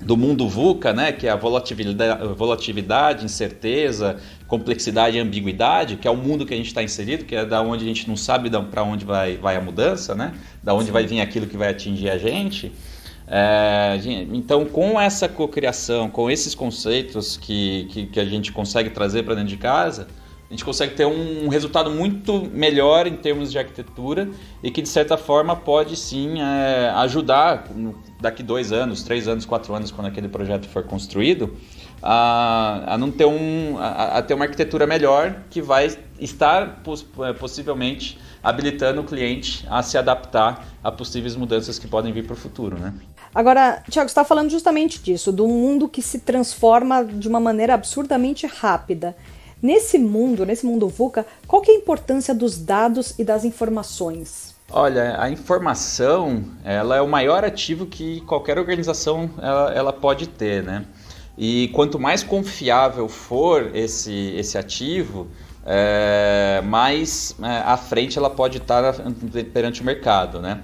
do 0.00 0.16
mundo 0.16 0.48
VUCA, 0.48 0.92
né, 0.92 1.10
que 1.10 1.26
é 1.26 1.30
a 1.30 1.36
volatilidade, 1.36 2.34
volatilidade, 2.34 3.24
incerteza, 3.24 4.16
complexidade 4.46 5.16
e 5.16 5.20
ambiguidade, 5.20 5.96
que 5.96 6.06
é 6.06 6.10
o 6.10 6.16
mundo 6.16 6.44
que 6.44 6.52
a 6.52 6.56
gente 6.56 6.66
está 6.66 6.82
inserido, 6.82 7.24
que 7.24 7.34
é 7.34 7.44
da 7.44 7.62
onde 7.62 7.84
a 7.84 7.86
gente 7.86 8.06
não 8.08 8.16
sabe 8.16 8.50
para 8.70 8.82
onde 8.82 9.04
vai, 9.04 9.36
vai 9.36 9.56
a 9.56 9.60
mudança, 9.60 10.14
né, 10.14 10.34
da 10.62 10.74
onde 10.74 10.86
Sim. 10.86 10.92
vai 10.92 11.06
vir 11.06 11.20
aquilo 11.20 11.46
que 11.46 11.56
vai 11.56 11.70
atingir 11.70 12.10
a 12.10 12.18
gente. 12.18 12.72
É, 13.28 13.98
então, 14.32 14.64
com 14.64 15.00
essa 15.00 15.28
cocriação, 15.28 16.08
com 16.08 16.30
esses 16.30 16.54
conceitos 16.54 17.36
que, 17.36 17.88
que, 17.90 18.06
que 18.06 18.20
a 18.20 18.24
gente 18.24 18.52
consegue 18.52 18.90
trazer 18.90 19.24
para 19.24 19.34
dentro 19.34 19.50
de 19.50 19.56
casa, 19.56 20.06
a 20.48 20.52
gente 20.52 20.64
consegue 20.64 20.94
ter 20.94 21.04
um 21.04 21.48
resultado 21.48 21.90
muito 21.90 22.48
melhor 22.52 23.06
em 23.06 23.16
termos 23.16 23.50
de 23.50 23.58
arquitetura 23.58 24.28
e 24.62 24.70
que 24.70 24.80
de 24.80 24.88
certa 24.88 25.16
forma 25.16 25.56
pode 25.56 25.96
sim 25.96 26.40
é, 26.40 26.88
ajudar 26.96 27.64
daqui 28.20 28.44
dois 28.44 28.70
anos, 28.70 29.02
três 29.02 29.26
anos, 29.26 29.44
quatro 29.44 29.74
anos, 29.74 29.90
quando 29.90 30.06
aquele 30.06 30.28
projeto 30.28 30.68
for 30.68 30.84
construído, 30.84 31.56
a, 32.00 32.94
a 32.94 32.98
não 32.98 33.10
ter 33.10 33.24
um 33.24 33.76
a, 33.78 34.18
a, 34.18 34.22
ter 34.22 34.34
uma 34.34 34.44
arquitetura 34.44 34.86
melhor 34.86 35.42
que 35.50 35.60
vai 35.60 35.90
estar 36.20 36.80
é, 37.24 37.32
possivelmente 37.32 38.16
habilitando 38.42 39.00
o 39.00 39.04
cliente 39.04 39.66
a 39.68 39.82
se 39.82 39.98
adaptar 39.98 40.64
a 40.82 40.92
possíveis 40.92 41.34
mudanças 41.34 41.76
que 41.76 41.88
podem 41.88 42.12
vir 42.12 42.24
para 42.24 42.34
o 42.34 42.36
futuro, 42.36 42.78
né? 42.78 42.94
Agora, 43.34 43.82
Tiago, 43.90 44.06
está 44.06 44.24
falando 44.24 44.48
justamente 44.48 45.02
disso, 45.02 45.32
do 45.32 45.46
mundo 45.46 45.88
que 45.88 46.00
se 46.00 46.20
transforma 46.20 47.04
de 47.04 47.28
uma 47.28 47.40
maneira 47.40 47.74
absurdamente 47.74 48.46
rápida. 48.46 49.16
Nesse 49.62 49.98
mundo, 49.98 50.44
nesse 50.44 50.66
mundo 50.66 50.88
VUCA, 50.88 51.26
qual 51.46 51.62
que 51.62 51.70
é 51.70 51.74
a 51.74 51.78
importância 51.78 52.34
dos 52.34 52.58
dados 52.58 53.14
e 53.18 53.24
das 53.24 53.44
informações? 53.44 54.54
Olha, 54.70 55.20
a 55.20 55.30
informação 55.30 56.44
ela 56.64 56.96
é 56.96 57.00
o 57.00 57.08
maior 57.08 57.44
ativo 57.44 57.86
que 57.86 58.20
qualquer 58.22 58.58
organização 58.58 59.30
ela, 59.40 59.72
ela 59.72 59.92
pode 59.92 60.26
ter, 60.28 60.62
né? 60.62 60.84
E 61.38 61.68
quanto 61.68 61.98
mais 61.98 62.22
confiável 62.22 63.08
for 63.08 63.70
esse, 63.74 64.34
esse 64.36 64.58
ativo, 64.58 65.28
é, 65.64 66.60
mais 66.64 67.34
é, 67.42 67.62
à 67.64 67.76
frente 67.76 68.18
ela 68.18 68.30
pode 68.30 68.58
estar 68.58 68.94
perante 69.52 69.82
o 69.82 69.84
mercado, 69.84 70.40
né? 70.40 70.60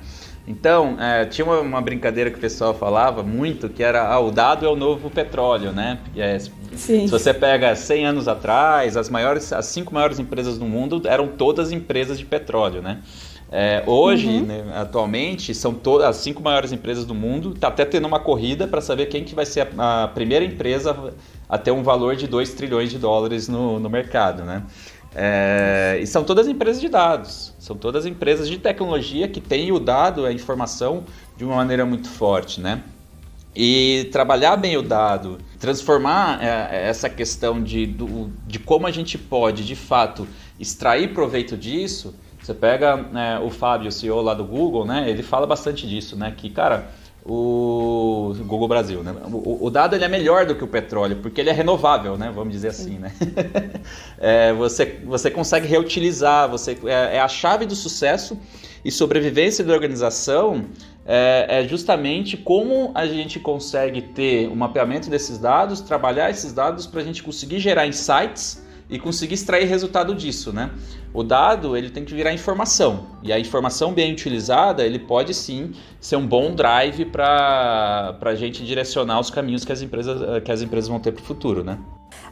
Então, 0.47 0.97
é, 1.01 1.25
tinha 1.25 1.45
uma, 1.45 1.61
uma, 1.61 1.81
brincadeira 1.81 2.29
que 2.31 2.37
o 2.37 2.41
pessoal 2.41 2.75
falava 2.75 3.23
muito, 3.23 3.69
que 3.69 3.83
era 3.83 4.09
ah, 4.09 4.19
o 4.19 4.31
dado 4.31 4.67
é 4.67 4.69
o 4.69 4.75
novo 4.75 5.09
petróleo, 5.09 5.73
né? 5.73 5.99
É, 6.73 6.77
se 6.77 7.07
você 7.07 7.35
pega 7.35 7.75
100 7.75 8.07
anos 8.07 8.29
atrás, 8.29 8.97
as 8.97 9.09
maiores, 9.09 9.53
as 9.53 9.67
cinco 9.67 9.93
maiores 9.93 10.19
empresas 10.19 10.59
do 10.59 10.65
mundo 10.65 11.03
eram 11.05 11.29
todas 11.29 11.71
empresas 11.73 12.19
de 12.19 12.25
petróleo, 12.25 12.81
né? 12.81 13.03
É, 13.55 13.83
hoje, 13.87 14.29
uhum. 14.29 14.47
né, 14.47 14.65
atualmente, 14.75 15.55
são 15.55 15.75
todas 15.75 16.07
as 16.07 16.17
cinco 16.17 16.43
maiores 16.43 16.73
empresas 16.73 17.05
do 17.05 17.15
mundo. 17.15 17.53
Está 17.55 17.69
até 17.69 17.85
tendo 17.85 18.09
uma 18.09 18.19
corrida 18.19 18.67
para 18.67 18.81
saber 18.81 19.07
quem 19.07 19.25
que 19.25 19.35
vai 19.35 19.45
ser 19.45 19.69
a, 19.77 20.05
a, 20.05 20.09
primeira 20.09 20.43
empresa 20.43 21.13
a 21.47 21.59
ter 21.59 21.71
um 21.71 21.83
valor 21.83 22.17
de 22.17 22.27
2 22.27 22.55
trilhões 22.55 22.91
de 22.91 22.99
dólares 22.99 23.49
no, 23.49 23.79
no 23.79 23.91
mercado, 23.91 24.43
né? 24.43 24.63
É, 25.15 25.99
e 26.01 26.07
são 26.07 26.25
todas 26.25 26.49
empresas 26.49 26.81
de 26.81 26.89
dados, 26.89 27.53
são 27.59 27.77
todas 27.77 28.07
empresas 28.07 28.49
de 28.49 28.57
tecnologia 28.57 29.29
que 29.29 29.43
têm 29.43 29.71
o 29.71 29.79
dado, 29.79 30.25
a 30.25 30.33
informação 30.33 31.05
de 31.37 31.45
uma 31.45 31.57
maneira 31.57 31.85
muito 31.85 32.09
forte, 32.09 32.59
né? 32.59 32.83
E 33.55 34.09
trabalhar 34.11 34.57
bem 34.57 34.79
o 34.79 34.83
dado, 34.83 35.39
transformar 35.59 36.43
é, 36.43 36.89
essa 36.89 37.11
questão 37.11 37.63
de, 37.63 37.87
do, 37.87 38.33
de 38.47 38.59
como 38.59 38.87
a 38.87 38.91
gente 38.91 39.19
pode, 39.19 39.65
de 39.65 39.77
fato, 39.77 40.27
extrair 40.59 41.13
proveito 41.13 41.57
disso. 41.57 42.15
Você 42.43 42.55
pega 42.55 43.07
é, 43.15 43.39
o 43.39 43.51
Fábio, 43.51 43.89
o 43.89 43.93
CEO 43.93 44.23
lá 44.23 44.33
do 44.33 44.45
Google, 44.45 44.87
né? 44.87 45.09
Ele 45.09 45.23
fala 45.23 45.47
bastante 45.47 45.87
disso, 45.87 46.17
né? 46.17 46.33
Que, 46.35 46.49
cara, 46.49 46.91
o 47.25 48.35
Google 48.47 48.67
Brasil, 48.67 49.03
né? 49.03 49.15
O, 49.31 49.67
o, 49.67 49.71
dado 49.71 49.95
ele 49.95 50.05
é 50.05 50.09
melhor 50.09 50.45
do 50.45 50.57
que 50.57 50.65
o 50.65 50.67
petróleo, 50.67 51.19
porque 51.23 51.41
ele 51.41 51.51
é 51.51 51.53
renovável, 51.53 52.19
né? 52.19 52.33
Vamos 52.35 52.53
dizer 52.53 52.69
assim, 52.69 52.99
né? 52.99 53.13
é, 54.19 54.53
você, 54.53 55.01
você 55.05 55.31
consegue 55.31 55.67
reutilizar, 55.69 56.49
você, 56.49 56.77
é, 56.85 57.17
é, 57.17 57.21
a 57.21 57.29
chave 57.29 57.65
do 57.65 57.77
sucesso 57.77 58.37
e 58.85 58.91
sobrevivência 58.91 59.65
da 59.65 59.73
organização 59.73 60.65
é, 61.05 61.47
é, 61.49 61.69
justamente 61.69 62.37
como 62.37 62.93
a 62.95 63.07
gente 63.07 63.41
consegue 63.41 64.03
ter 64.03 64.49
o 64.49 64.53
um 64.53 64.57
mapeamento 64.57 65.11
desses 65.11 65.39
dados, 65.39 65.81
trabalhar 65.81 66.31
esses 66.31 66.53
dados 66.53 66.87
para 66.87 67.01
a 67.01 67.05
gente 67.05 67.23
conseguir 67.23 67.59
gerar 67.59 67.87
insights 67.87 68.63
e 68.89 68.99
conseguir 68.99 69.35
extrair 69.35 69.67
resultado 69.67 70.15
disso, 70.15 70.53
né? 70.53 70.71
O 71.15 71.23
dado 71.23 71.77
ele 71.77 71.91
tem 71.91 72.05
que 72.05 72.15
virar 72.15 72.33
informação 72.33 73.07
e 73.23 73.33
a 73.33 73.39
informação 73.39 73.93
bem 73.93 74.13
utilizada 74.13 74.85
ele 74.85 74.99
pode 74.99 75.35
sim 75.35 75.73
ser 76.01 76.17
um 76.17 76.27
bom 76.27 76.55
drive 76.55 77.07
para 77.07 78.19
a 78.21 78.35
gente 78.35 78.65
direcionar 78.65 79.19
os 79.19 79.31
caminhos 79.31 79.65
que 79.65 79.73
as 79.73 79.83
empresas 79.83 80.43
que 80.43 80.53
as 80.53 80.63
empresas 80.63 80.89
vão 80.89 81.01
ter 81.01 81.13
para 81.13 81.23
o 81.23 81.25
futuro, 81.25 81.65
né? 81.65 81.79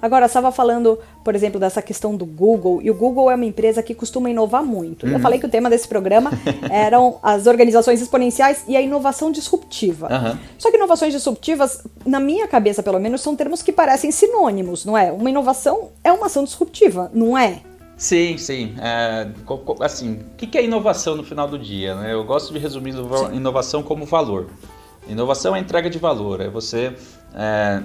Agora, 0.01 0.27
estava 0.27 0.51
falando, 0.51 0.99
por 1.25 1.35
exemplo, 1.35 1.61
dessa 1.61 1.83
questão 1.83 2.17
do 2.17 2.25
Google, 2.25 2.81
e 2.83 2.91
o 2.91 2.95
Google 2.95 3.31
é 3.31 3.35
uma 3.35 3.45
empresa 3.45 3.83
que 3.83 3.95
costuma 3.95 4.31
inovar 4.31 4.65
muito. 4.65 5.07
Uhum. 5.07 5.13
Eu 5.13 5.21
falei 5.21 5.39
que 5.39 5.47
o 5.47 5.49
tema 5.49 5.69
desse 5.69 5.87
programa 5.87 6.31
eram 6.71 7.19
as 7.23 7.47
organizações 7.47 8.01
exponenciais 8.01 8.65
e 8.67 8.77
a 8.77 8.81
inovação 8.81 9.31
disruptiva. 9.31 10.09
Uhum. 10.11 10.39
Só 10.59 10.71
que 10.71 10.77
inovações 10.77 11.13
disruptivas, 11.13 11.83
na 12.05 12.21
minha 12.21 12.49
cabeça 12.49 12.83
pelo 12.83 12.99
menos, 12.99 13.21
são 13.21 13.37
termos 13.37 13.63
que 13.63 13.73
parecem 13.73 14.11
sinônimos, 14.11 14.85
não 14.85 14.97
é? 14.97 15.13
Uma 15.13 15.31
inovação 15.31 15.89
é 16.03 16.13
uma 16.13 16.27
ação 16.27 16.45
disruptiva, 16.45 17.11
não 17.13 17.37
é? 17.37 17.61
Sim, 18.01 18.39
sim. 18.39 18.75
É, 18.81 19.29
assim, 19.81 20.21
o 20.33 20.37
que 20.37 20.57
é 20.57 20.65
inovação 20.65 21.15
no 21.15 21.23
final 21.23 21.47
do 21.47 21.59
dia? 21.59 21.95
Né? 21.95 22.15
Eu 22.15 22.25
gosto 22.25 22.51
de 22.51 22.59
resumir 22.59 22.95
inovação 23.35 23.83
como 23.83 24.07
valor. 24.07 24.47
Inovação 25.07 25.55
é 25.55 25.61
entrega 25.61 25.91
de 25.91 25.99
valor, 25.99 26.41
é 26.41 26.49
você 26.49 26.97
é, 27.35 27.83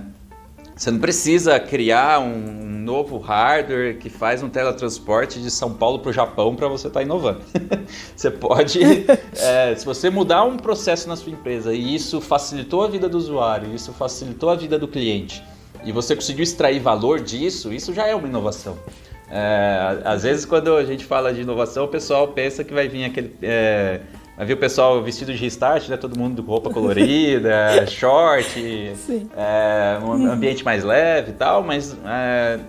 você 0.76 0.92
não 0.92 1.00
precisa 1.00 1.60
criar 1.60 2.20
um 2.20 2.66
novo 2.86 3.18
hardware 3.18 3.98
que 3.98 4.10
faz 4.10 4.44
um 4.44 4.50
teletransporte 4.50 5.40
de 5.42 5.50
São 5.50 5.74
Paulo 5.74 6.00
para 6.00 6.10
o 6.10 6.14
Japão 6.14 6.56
para 6.56 6.68
você 6.68 6.88
estar 6.88 7.00
tá 7.00 7.04
inovando. 7.04 7.42
você 8.16 8.30
pode, 8.30 8.80
é, 9.38 9.74
se 9.76 9.86
você 9.86 10.10
mudar 10.10 10.44
um 10.44 10.58
processo 10.58 11.08
na 11.08 11.16
sua 11.16 11.32
empresa 11.32 11.74
e 11.74 11.96
isso 11.96 12.20
facilitou 12.20 12.84
a 12.84 12.88
vida 12.88 13.08
do 13.08 13.18
usuário, 13.18 13.74
isso 13.74 13.94
facilitou 13.94 14.50
a 14.50 14.56
vida 14.56 14.78
do 14.78 14.88
cliente, 14.88 15.42
e 15.84 15.92
você 15.92 16.16
conseguiu 16.16 16.44
extrair 16.44 16.80
valor 16.80 17.20
disso, 17.20 17.74
isso 17.74 17.94
já 17.94 18.08
é 18.08 18.14
uma 18.14 18.28
inovação. 18.28 18.78
É, 19.30 20.02
às 20.04 20.24
vezes, 20.24 20.46
quando 20.46 20.76
a 20.76 20.84
gente 20.84 21.06
fala 21.06 21.34
de 21.34 21.42
inovação, 21.42 21.86
o 21.86 21.88
pessoal 21.88 22.28
pensa 22.28 22.64
que 22.64 22.74
vai 22.74 22.88
vir 22.88 23.06
aquele. 23.06 23.36
É, 23.42 24.02
Vai 24.38 24.46
ver 24.46 24.54
o 24.54 24.58
pessoal 24.58 25.02
vestido 25.02 25.32
de 25.32 25.38
restart, 25.40 25.88
né? 25.88 25.96
Todo 25.96 26.18
mundo 26.18 26.44
com 26.44 26.52
roupa 26.52 26.70
colorida, 26.70 27.86
short, 27.88 28.94
é, 29.36 29.98
um 30.04 30.30
ambiente 30.30 30.64
mais 30.64 30.84
leve 30.84 31.32
e 31.32 31.34
tal, 31.36 31.64
mas 31.64 31.96
é, 32.06 32.60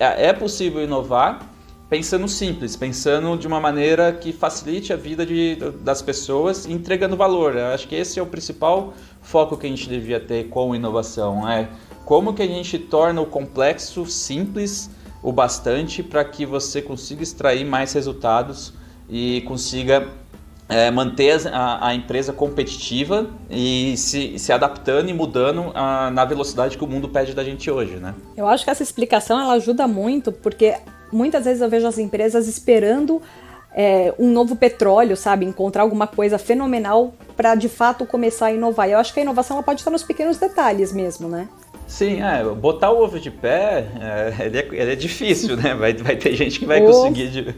é 0.00 0.32
possível 0.32 0.82
inovar 0.82 1.40
pensando 1.88 2.26
simples, 2.26 2.74
pensando 2.74 3.36
de 3.36 3.46
uma 3.46 3.60
maneira 3.60 4.12
que 4.12 4.32
facilite 4.32 4.92
a 4.92 4.96
vida 4.96 5.24
de, 5.24 5.56
das 5.80 6.02
pessoas, 6.02 6.66
entregando 6.66 7.16
valor. 7.16 7.54
Eu 7.54 7.66
acho 7.66 7.86
que 7.86 7.94
esse 7.94 8.18
é 8.18 8.22
o 8.22 8.26
principal 8.26 8.92
foco 9.22 9.56
que 9.56 9.66
a 9.66 9.70
gente 9.70 9.88
devia 9.88 10.18
ter 10.18 10.48
com 10.48 10.74
inovação, 10.74 11.48
é 11.48 11.68
como 12.04 12.34
que 12.34 12.42
a 12.42 12.46
gente 12.46 12.78
torna 12.78 13.20
o 13.20 13.26
complexo 13.26 14.06
simples 14.06 14.90
o 15.22 15.32
bastante 15.32 16.02
para 16.02 16.24
que 16.24 16.46
você 16.46 16.80
consiga 16.80 17.22
extrair 17.22 17.64
mais 17.64 17.92
resultados 17.92 18.72
e 19.08 19.40
consiga 19.42 20.08
é, 20.68 20.90
manter 20.90 21.46
a, 21.48 21.88
a, 21.88 21.94
empresa 21.94 22.32
competitiva 22.32 23.30
e 23.48 23.96
se, 23.96 24.38
se 24.38 24.52
adaptando 24.52 25.08
e 25.08 25.12
mudando 25.12 25.70
a, 25.74 26.10
na 26.10 26.24
velocidade 26.24 26.76
que 26.76 26.84
o 26.84 26.88
mundo 26.88 27.08
pede 27.08 27.34
da 27.34 27.44
gente 27.44 27.70
hoje, 27.70 27.96
né? 27.96 28.14
Eu 28.36 28.46
acho 28.48 28.64
que 28.64 28.70
essa 28.70 28.82
explicação 28.82 29.40
ela 29.40 29.54
ajuda 29.54 29.86
muito, 29.86 30.32
porque 30.32 30.74
muitas 31.12 31.44
vezes 31.44 31.62
eu 31.62 31.68
vejo 31.68 31.86
as 31.86 31.98
empresas 31.98 32.48
esperando 32.48 33.22
é, 33.76 34.12
um 34.18 34.30
novo 34.32 34.56
petróleo, 34.56 35.16
sabe? 35.16 35.44
Encontrar 35.44 35.82
alguma 35.82 36.06
coisa 36.06 36.38
fenomenal 36.38 37.14
para 37.36 37.54
de 37.54 37.68
fato 37.68 38.06
começar 38.06 38.46
a 38.46 38.52
inovar. 38.52 38.88
Eu 38.88 38.98
acho 38.98 39.12
que 39.12 39.20
a 39.20 39.22
inovação 39.22 39.56
ela 39.56 39.62
pode 39.62 39.80
estar 39.80 39.90
nos 39.90 40.02
pequenos 40.02 40.38
detalhes 40.38 40.92
mesmo, 40.92 41.28
né? 41.28 41.46
Sim, 41.86 42.20
é, 42.20 42.42
botar 42.42 42.90
o 42.90 43.00
ovo 43.00 43.20
de 43.20 43.30
pé, 43.30 43.86
é, 44.00 44.46
ele, 44.46 44.58
é, 44.58 44.68
ele 44.72 44.92
é 44.92 44.96
difícil, 44.96 45.56
né? 45.56 45.74
Vai, 45.74 45.94
vai 45.94 46.16
ter 46.16 46.34
gente 46.34 46.58
que 46.58 46.66
vai 46.66 46.80
conseguir, 46.80 47.28
de, 47.28 47.54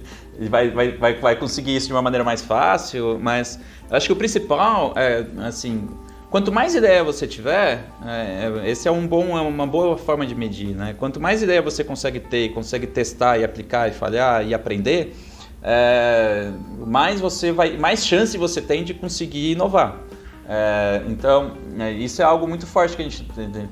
vai, 0.48 0.70
vai, 0.70 0.92
vai, 0.92 1.14
vai 1.14 1.36
conseguir 1.36 1.74
isso 1.74 1.86
de 1.86 1.92
uma 1.94 2.02
maneira 2.02 2.22
mais 2.22 2.42
fácil, 2.42 3.18
mas 3.20 3.58
acho 3.90 4.06
que 4.06 4.12
o 4.12 4.16
principal 4.16 4.92
é, 4.96 5.24
assim, 5.46 5.88
quanto 6.30 6.52
mais 6.52 6.74
ideia 6.74 7.02
você 7.02 7.26
tiver, 7.26 7.84
é, 8.04 8.70
esse 8.70 8.86
é 8.86 8.90
um 8.90 9.06
bom, 9.06 9.36
é 9.36 9.40
uma 9.40 9.66
boa 9.66 9.96
forma 9.96 10.26
de 10.26 10.34
medir, 10.34 10.74
né? 10.74 10.94
Quanto 10.98 11.18
mais 11.18 11.42
ideia 11.42 11.62
você 11.62 11.82
consegue 11.82 12.20
ter, 12.20 12.50
consegue 12.50 12.86
testar 12.86 13.38
e 13.38 13.44
aplicar 13.44 13.88
e 13.88 13.92
falhar 13.92 14.46
e 14.46 14.52
aprender, 14.52 15.16
é, 15.62 16.50
mais 16.86 17.18
você 17.18 17.50
vai, 17.50 17.78
mais 17.78 18.06
chance 18.06 18.36
você 18.36 18.60
tem 18.60 18.84
de 18.84 18.92
conseguir 18.92 19.52
inovar. 19.52 20.07
É, 20.48 21.02
então, 21.08 21.52
é, 21.78 21.92
isso 21.92 22.22
é 22.22 22.24
algo 22.24 22.48
muito 22.48 22.66
forte 22.66 22.96
que 22.96 23.02
a 23.02 23.04
gente 23.04 23.22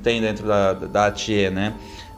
tem 0.03 0.21
dentro 0.21 0.47
da, 0.47 0.73
da 0.73 1.07
ATIE, 1.07 1.49
né? 1.49 1.73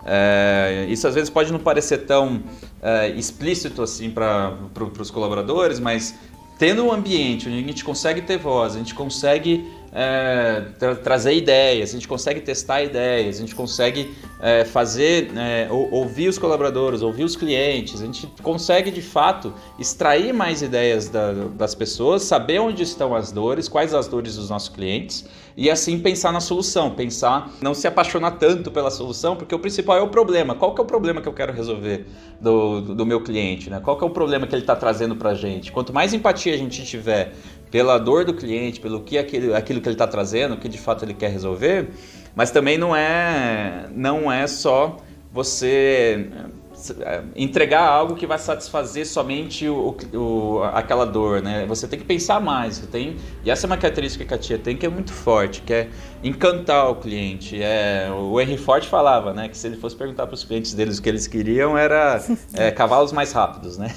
É, 0.06 0.86
isso 0.90 1.08
às 1.08 1.16
vezes 1.16 1.30
pode 1.30 1.52
não 1.52 1.60
parecer 1.60 2.00
tão 2.00 2.42
é, 2.82 3.10
explícito 3.10 3.82
assim 3.82 4.10
para 4.10 4.54
pro, 4.74 4.92
os 5.00 5.12
colaboradores, 5.12 5.80
mas 5.80 6.16
tendo 6.58 6.86
um 6.86 6.92
ambiente 6.92 7.48
onde 7.48 7.58
a 7.58 7.62
gente 7.62 7.84
consegue 7.84 8.22
ter 8.22 8.38
voz, 8.38 8.76
a 8.76 8.80
gente 8.80 8.94
consegue 8.94 9.66
é, 9.92 10.66
tra 10.78 10.96
trazer 10.96 11.34
ideias, 11.34 11.90
a 11.90 11.94
gente 11.94 12.08
consegue 12.08 12.42
testar 12.42 12.84
ideias, 12.84 13.38
a 13.38 13.40
gente 13.40 13.56
consegue 13.56 14.14
é, 14.40 14.64
fazer, 14.66 15.32
é, 15.36 15.68
ouvir 15.70 16.28
os 16.28 16.38
colaboradores, 16.38 17.02
ouvir 17.02 17.24
os 17.24 17.36
clientes, 17.36 18.02
a 18.02 18.06
gente 18.06 18.28
consegue 18.42 18.92
de 18.92 19.02
fato 19.02 19.54
extrair 19.78 20.34
mais 20.34 20.62
ideias 20.62 21.10
da, 21.10 21.34
das 21.34 21.74
pessoas, 21.74 22.24
saber 22.24 22.60
onde 22.60 22.84
estão 22.84 23.16
as 23.16 23.32
dores, 23.32 23.68
quais 23.68 23.94
as 23.94 24.08
dores 24.08 24.36
dos 24.36 24.50
nossos 24.50 24.70
clientes 24.70 25.26
e 25.60 25.70
assim 25.70 26.00
pensar 26.00 26.32
na 26.32 26.40
solução, 26.40 26.92
pensar, 26.92 27.52
não 27.62 27.74
se 27.74 27.86
apaixonar 27.86 28.32
tanto 28.32 28.72
pela 28.72 28.90
solução, 28.90 29.36
porque 29.36 29.54
o 29.54 29.60
principal 29.60 29.98
é 29.98 30.02
o 30.02 30.08
problema. 30.08 30.56
Qual 30.56 30.74
que 30.74 30.80
é 30.80 30.84
o 30.84 30.88
problema 30.88 31.22
que 31.22 31.28
eu 31.28 31.34
quero 31.34 31.52
resolver 31.52 32.06
do, 32.40 32.80
do, 32.80 33.06
meu 33.06 33.22
cliente? 33.22 33.70
Né? 33.70 33.82
Qual 33.84 33.98
que 33.98 34.04
é 34.06 34.08
o 34.08 34.10
problema 34.10 34.48
que 34.48 34.56
ele 34.56 34.64
está 34.64 34.74
trazendo 34.74 35.18
para 35.18 35.32
a 35.32 35.36
gente? 35.36 35.70
Quanto 35.70 35.92
mais 35.92 36.14
empatia 36.14 36.54
a 36.54 36.58
gente 36.58 36.86
tiver 36.86 37.34
pela 37.72 37.98
dor 37.98 38.26
do 38.26 38.34
cliente, 38.34 38.80
pelo 38.80 39.02
que 39.02 39.18
aquilo, 39.18 39.56
aquilo 39.56 39.82
que 39.82 39.88
ele 39.88 39.96
está 39.96 40.08
trazendo, 40.08 40.56
o 40.56 40.58
que 40.58 40.68
de 40.68 40.78
fato 40.78 41.06
ele 41.06 41.14
quer 41.14 41.30
resolver, 41.32 41.90
mas 42.36 42.52
também 42.52 42.78
não 42.78 42.96
é, 42.96 43.88
não 43.94 44.32
é 44.32 44.48
só 44.48 44.98
você 45.32 46.28
entregar 47.36 47.88
algo 47.88 48.16
que 48.16 48.26
vai 48.26 48.38
satisfazer 48.38 49.06
somente 49.06 49.68
o, 49.68 49.96
o, 50.14 50.64
aquela 50.74 51.06
dor, 51.06 51.42
né? 51.42 51.66
Você 51.68 51.88
tem 51.88 52.00
que 52.00 52.06
pensar 52.06 52.40
mais, 52.40 52.78
você 52.78 52.88
tem 52.88 53.18
e 53.44 53.52
essa 53.52 53.66
é 53.66 53.68
uma 53.68 53.78
característica 53.78 54.26
que 54.26 54.34
a 54.34 54.38
tia 54.38 54.58
tem 54.58 54.76
que 54.76 54.86
é 54.86 54.90
muito 54.90 55.14
forte, 55.14 55.62
que 55.62 55.74
é 55.74 55.90
encantar 56.24 56.90
o 56.90 56.96
cliente. 56.96 57.62
É, 57.62 58.10
o 58.12 58.40
Henry 58.40 58.58
Ford 58.58 58.84
falava, 58.86 59.34
né, 59.34 59.48
que 59.48 59.58
se 59.58 59.68
ele 59.68 59.78
fosse 59.78 59.96
perguntar 59.96 60.28
para 60.28 60.34
os 60.34 60.44
clientes 60.44 60.74
deles 60.74 60.98
o 60.98 61.02
que 61.02 61.10
eles 61.10 61.28
queriam 61.28 61.78
era 61.78 62.22
é, 62.54 62.72
cavalos 62.72 63.12
mais 63.12 63.32
rápidos, 63.32 63.78
né? 63.78 63.90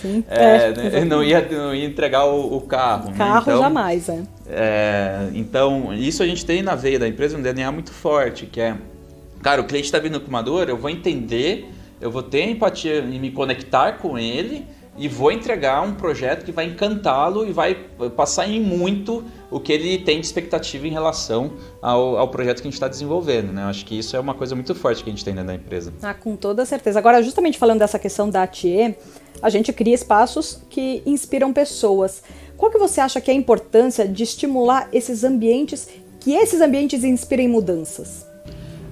Sim. 0.00 0.24
É, 0.34 0.72
né? 0.72 1.04
não, 1.04 1.22
ia, 1.22 1.46
não 1.48 1.74
ia 1.74 1.84
entregar 1.84 2.24
o, 2.24 2.56
o 2.56 2.60
carro. 2.62 3.10
Né? 3.10 3.16
Carro 3.16 3.34
né? 3.34 3.42
então, 3.42 3.58
jamais, 3.58 4.08
é. 4.08 4.22
é. 4.48 5.28
Então 5.34 5.94
isso 5.94 6.22
a 6.22 6.26
gente 6.26 6.44
tem 6.44 6.62
na 6.62 6.74
veia 6.74 6.98
da 6.98 7.08
empresa 7.08 7.36
um 7.36 7.42
DNA 7.42 7.70
muito 7.70 7.92
forte, 7.92 8.46
que 8.46 8.60
é, 8.60 8.76
cara, 9.42 9.60
o 9.60 9.64
cliente 9.64 9.86
está 9.86 9.98
vindo 9.98 10.20
com 10.20 10.28
uma 10.28 10.42
dor, 10.42 10.68
eu 10.68 10.76
vou 10.76 10.90
entender 10.90 11.70
eu 12.00 12.10
vou 12.10 12.22
ter 12.22 12.48
empatia 12.48 12.98
e 12.98 13.18
me 13.18 13.30
conectar 13.30 13.92
com 13.98 14.18
ele 14.18 14.66
e 14.96 15.08
vou 15.08 15.32
entregar 15.32 15.82
um 15.82 15.94
projeto 15.94 16.44
que 16.44 16.52
vai 16.52 16.66
encantá-lo 16.66 17.46
e 17.46 17.52
vai 17.52 17.74
passar 18.16 18.48
em 18.48 18.60
muito 18.60 19.24
o 19.50 19.58
que 19.58 19.72
ele 19.72 19.98
tem 19.98 20.20
de 20.20 20.26
expectativa 20.26 20.86
em 20.86 20.90
relação 20.90 21.52
ao, 21.82 22.16
ao 22.16 22.28
projeto 22.28 22.58
que 22.58 22.68
a 22.68 22.70
gente 22.70 22.74
está 22.74 22.86
desenvolvendo. 22.86 23.52
Né? 23.52 23.64
Acho 23.64 23.84
que 23.84 23.98
isso 23.98 24.16
é 24.16 24.20
uma 24.20 24.34
coisa 24.34 24.54
muito 24.54 24.74
forte 24.74 25.02
que 25.02 25.10
a 25.10 25.12
gente 25.12 25.24
tem 25.24 25.34
dentro 25.34 25.48
da 25.48 25.54
empresa. 25.54 25.92
Ah, 26.02 26.14
com 26.14 26.36
toda 26.36 26.64
certeza. 26.64 26.98
Agora, 26.98 27.22
justamente 27.22 27.58
falando 27.58 27.80
dessa 27.80 27.98
questão 27.98 28.30
da 28.30 28.44
ATE, 28.44 28.96
a 29.42 29.50
gente 29.50 29.72
cria 29.72 29.94
espaços 29.94 30.62
que 30.70 31.02
inspiram 31.04 31.52
pessoas. 31.52 32.22
Qual 32.56 32.70
que 32.70 32.78
você 32.78 33.00
acha 33.00 33.20
que 33.20 33.30
é 33.30 33.34
a 33.34 33.36
importância 33.36 34.06
de 34.06 34.22
estimular 34.22 34.88
esses 34.92 35.24
ambientes, 35.24 35.88
que 36.20 36.34
esses 36.34 36.60
ambientes 36.60 37.02
inspirem 37.02 37.48
mudanças? 37.48 38.33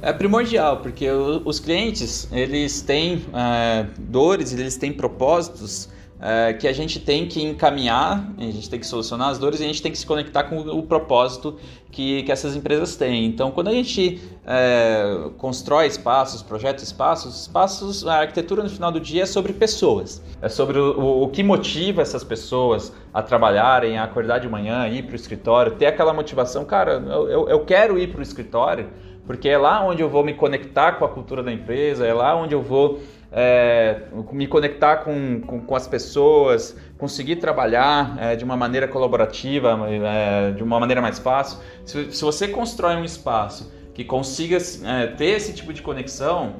É 0.04 0.12
primordial, 0.12 0.78
porque 0.78 1.08
os 1.08 1.60
clientes, 1.60 2.28
eles 2.32 2.82
têm 2.82 3.24
é, 3.32 3.86
dores, 4.00 4.52
eles 4.52 4.76
têm 4.76 4.92
propósitos 4.92 5.88
é, 6.20 6.52
que 6.54 6.66
a 6.66 6.72
gente 6.72 6.98
tem 6.98 7.28
que 7.28 7.40
encaminhar, 7.40 8.28
a 8.36 8.42
gente 8.42 8.68
tem 8.68 8.80
que 8.80 8.86
solucionar 8.86 9.28
as 9.28 9.38
dores 9.38 9.60
e 9.60 9.62
a 9.62 9.66
gente 9.68 9.80
tem 9.80 9.92
que 9.92 9.98
se 9.98 10.04
conectar 10.04 10.42
com 10.42 10.58
o 10.58 10.82
propósito 10.82 11.56
que, 11.88 12.24
que 12.24 12.32
essas 12.32 12.56
empresas 12.56 12.96
têm. 12.96 13.26
Então, 13.26 13.52
quando 13.52 13.68
a 13.68 13.72
gente 13.72 14.20
é, 14.44 15.30
constrói 15.38 15.86
espaços, 15.86 16.42
projeta 16.42 16.82
espaços, 16.82 17.42
espaços, 17.42 18.04
a 18.04 18.22
arquitetura 18.22 18.64
no 18.64 18.70
final 18.70 18.90
do 18.90 18.98
dia 18.98 19.22
é 19.22 19.26
sobre 19.26 19.52
pessoas, 19.52 20.20
é 20.42 20.48
sobre 20.48 20.80
o, 20.80 21.22
o 21.22 21.28
que 21.28 21.44
motiva 21.44 22.02
essas 22.02 22.24
pessoas 22.24 22.92
a 23.14 23.22
trabalharem, 23.22 23.98
a 23.98 24.02
acordar 24.02 24.40
de 24.40 24.48
manhã, 24.48 24.88
ir 24.88 25.04
para 25.04 25.12
o 25.12 25.16
escritório, 25.16 25.76
ter 25.76 25.86
aquela 25.86 26.12
motivação, 26.12 26.64
cara, 26.64 26.94
eu, 26.94 27.28
eu, 27.28 27.48
eu 27.48 27.64
quero 27.64 27.96
ir 27.96 28.10
para 28.10 28.18
o 28.18 28.22
escritório 28.22 28.88
porque 29.26 29.48
é 29.48 29.56
lá 29.56 29.84
onde 29.84 30.02
eu 30.02 30.08
vou 30.08 30.24
me 30.24 30.34
conectar 30.34 30.92
com 30.92 31.04
a 31.04 31.08
cultura 31.08 31.42
da 31.42 31.52
empresa, 31.52 32.06
é 32.06 32.12
lá 32.12 32.34
onde 32.36 32.54
eu 32.54 32.62
vou 32.62 33.00
é, 33.32 34.02
me 34.30 34.46
conectar 34.46 34.98
com, 34.98 35.40
com, 35.40 35.60
com, 35.60 35.74
as 35.74 35.86
pessoas, 35.88 36.76
conseguir 36.98 37.36
trabalhar 37.36 38.16
é, 38.20 38.36
de 38.36 38.44
uma 38.44 38.56
maneira 38.56 38.86
colaborativa, 38.86 39.78
é, 39.90 40.50
de 40.52 40.62
uma 40.62 40.78
maneira 40.78 41.00
mais 41.00 41.18
fácil. 41.18 41.58
Se, 41.84 42.12
se, 42.12 42.22
você 42.22 42.48
constrói 42.48 42.96
um 42.96 43.04
espaço 43.04 43.72
que 43.94 44.04
consiga 44.04 44.58
é, 44.84 45.06
ter 45.06 45.26
esse 45.26 45.54
tipo 45.54 45.72
de 45.72 45.80
conexão, 45.80 46.56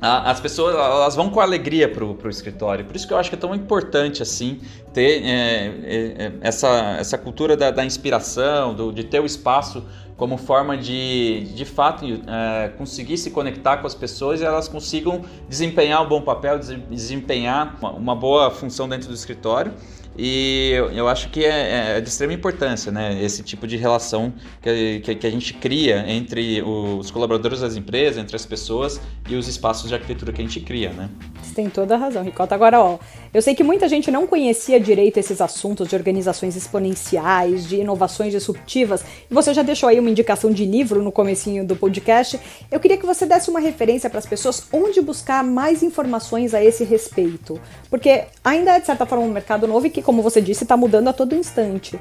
as 0.00 0.40
pessoas 0.40 0.74
elas 0.74 1.14
vão 1.14 1.28
com 1.28 1.40
alegria 1.40 1.86
para 1.86 2.04
o 2.04 2.28
escritório. 2.28 2.84
Por 2.84 2.96
isso 2.96 3.06
que 3.06 3.12
eu 3.12 3.18
acho 3.18 3.28
que 3.28 3.36
é 3.36 3.38
tão 3.38 3.54
importante 3.54 4.22
assim 4.22 4.60
ter 4.94 5.22
é, 5.24 5.66
é, 5.66 6.32
essa, 6.40 6.96
essa 6.98 7.18
cultura 7.18 7.56
da, 7.56 7.70
da 7.70 7.84
inspiração, 7.84 8.74
do, 8.74 8.92
de 8.92 9.04
ter 9.04 9.20
o 9.20 9.26
espaço 9.26 9.84
como 10.16 10.36
forma 10.36 10.76
de, 10.76 11.50
de 11.54 11.64
fato, 11.64 12.04
é, 12.04 12.68
conseguir 12.76 13.16
se 13.16 13.30
conectar 13.30 13.78
com 13.78 13.86
as 13.86 13.94
pessoas 13.94 14.40
e 14.40 14.44
elas 14.44 14.68
consigam 14.68 15.22
desempenhar 15.48 16.02
um 16.02 16.08
bom 16.08 16.20
papel, 16.20 16.58
desempenhar 16.58 17.76
uma, 17.78 17.92
uma 17.92 18.14
boa 18.14 18.50
função 18.50 18.86
dentro 18.88 19.08
do 19.08 19.14
escritório. 19.14 19.72
E 20.18 20.72
eu, 20.94 21.08
acho 21.08 21.30
que 21.30 21.44
é, 21.44 21.96
é, 21.96 22.00
de 22.00 22.08
extrema 22.08 22.32
importância, 22.32 22.90
né? 22.90 23.22
Esse 23.22 23.42
tipo 23.42 23.66
de 23.66 23.76
relação 23.76 24.32
que, 24.60 25.00
que, 25.00 25.14
que, 25.14 25.26
a 25.26 25.30
gente 25.30 25.54
cria 25.54 26.04
entre 26.08 26.62
os 26.62 27.10
colaboradores 27.10 27.60
das 27.60 27.76
empresas, 27.76 28.18
entre 28.18 28.34
as 28.36 28.44
pessoas 28.44 29.00
e 29.28 29.36
os 29.36 29.48
espaços 29.48 29.88
de 29.88 29.94
arquitetura 29.94 30.32
que 30.32 30.42
a 30.42 30.44
gente 30.44 30.60
cria, 30.60 30.92
né? 30.92 31.08
Você 31.42 31.54
tem 31.54 31.70
toda 31.70 31.94
a 31.94 31.98
razão, 31.98 32.22
Ricota. 32.22 32.54
Agora, 32.54 32.80
ó, 32.80 32.98
eu 33.32 33.40
sei 33.40 33.54
que 33.54 33.62
muita 33.62 33.88
gente 33.88 34.10
não 34.10 34.26
conhecia 34.26 34.80
direito 34.80 35.18
esses 35.18 35.40
assuntos 35.40 35.88
de 35.88 35.94
organizações 35.94 36.56
exponenciais, 36.56 37.66
de 37.66 37.76
inovações 37.76 38.32
disruptivas, 38.32 39.04
e 39.30 39.32
você 39.34 39.54
já 39.54 39.62
deixou 39.62 39.88
aí 39.88 40.00
uma 40.00 40.10
indicação 40.10 40.50
de 40.50 40.64
livro 40.64 41.02
no 41.02 41.12
comecinho 41.12 41.64
do 41.64 41.76
podcast. 41.76 42.40
Eu 42.70 42.80
queria 42.80 42.96
que 42.96 43.06
você 43.06 43.24
desse 43.24 43.50
uma 43.50 43.60
referência 43.60 44.10
para 44.10 44.18
as 44.18 44.26
pessoas 44.26 44.66
onde 44.72 45.00
buscar 45.00 45.44
mais 45.44 45.82
informações 45.82 46.54
a 46.54 46.64
esse 46.64 46.82
respeito, 46.82 47.60
porque 47.88 48.24
ainda 48.42 48.76
é, 48.76 48.80
de 48.80 48.86
certa 48.86 49.06
forma, 49.06 49.24
um 49.24 49.30
mercado 49.30 49.66
novo 49.66 49.86
e 49.86 49.90
que 49.90 50.02
como 50.02 50.22
você 50.22 50.40
disse, 50.40 50.64
está 50.64 50.76
mudando 50.76 51.08
a 51.08 51.12
todo 51.12 51.34
instante. 51.34 51.98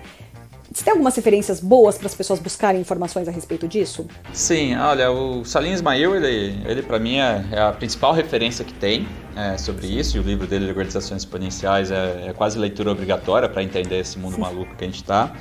Você 0.80 0.86
tem 0.86 0.92
algumas 0.94 1.14
referências 1.14 1.60
boas 1.60 1.98
para 1.98 2.08
as 2.08 2.16
pessoas 2.16 2.40
buscarem 2.40 2.80
informações 2.80 3.28
a 3.28 3.32
respeito 3.32 3.68
disso? 3.68 4.08
Sim, 4.32 4.78
olha, 4.78 5.12
o 5.12 5.44
Salim 5.44 5.74
Ismail, 5.74 6.16
ele, 6.16 6.58
ele 6.66 6.82
para 6.82 6.98
mim 6.98 7.18
é, 7.18 7.46
é, 7.52 7.60
a 7.60 7.74
principal 7.74 8.14
referência 8.14 8.64
que 8.64 8.74
tem 8.74 9.06
é, 9.36 9.58
sobre 9.58 9.88
isso, 9.88 10.16
e 10.16 10.22
o 10.22 10.24
livro 10.24 10.48
dele, 10.48 10.70
Organizações 10.70 11.24
Exponenciais, 11.24 11.92
é, 11.92 12.28
é 12.28 12.34
quase 12.34 12.58
leitura 12.58 12.94
obrigatória 12.94 13.50
para 13.50 13.62
entender 13.62 14.00
esse 14.00 14.18
mundo 14.18 14.40
maluco 14.40 14.74
que 14.78 14.86
a 14.86 14.88
gente 14.88 15.02
está. 15.02 15.36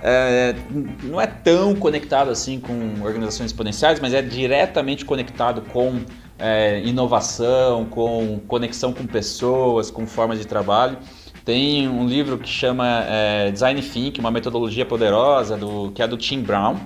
É, 0.00 0.54
não 1.02 1.20
é 1.20 1.26
tão 1.26 1.74
conectado 1.74 2.30
assim 2.30 2.60
com 2.60 3.02
organizações 3.04 3.46
exponenciais, 3.50 3.98
mas 3.98 4.14
é 4.14 4.22
diretamente 4.22 5.04
conectado 5.04 5.60
com 5.72 6.02
é, 6.38 6.80
inovação, 6.84 7.84
com 7.86 8.38
conexão 8.46 8.92
com 8.92 9.08
pessoas, 9.08 9.90
com 9.90 10.06
formas 10.06 10.38
de 10.38 10.46
trabalho. 10.46 10.98
Tem 11.44 11.86
um 11.86 12.06
livro 12.06 12.38
que 12.38 12.48
chama 12.48 13.04
é, 13.06 13.50
Design 13.50 13.82
Think, 13.82 14.18
uma 14.18 14.30
metodologia 14.30 14.86
poderosa, 14.86 15.56
do, 15.58 15.92
que 15.92 16.02
é 16.02 16.08
do 16.08 16.16
Tim 16.16 16.40
Brown. 16.40 16.76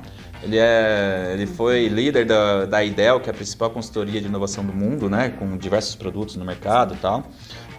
Ele, 0.43 0.59
é, 0.59 1.31
ele 1.33 1.47
foi 1.47 1.87
líder 1.87 2.27
da, 2.27 2.65
da 2.65 2.85
IDEL, 2.85 3.21
que 3.21 3.29
é 3.29 3.33
a 3.33 3.35
principal 3.35 3.71
consultoria 3.71 4.21
de 4.21 4.27
inovação 4.27 4.65
do 4.65 4.73
mundo, 4.73 5.09
né, 5.09 5.31
com 5.31 5.57
diversos 5.57 5.95
produtos 5.95 6.35
no 6.37 6.45
mercado 6.45 6.95
e 6.95 6.97
tal. 6.97 7.25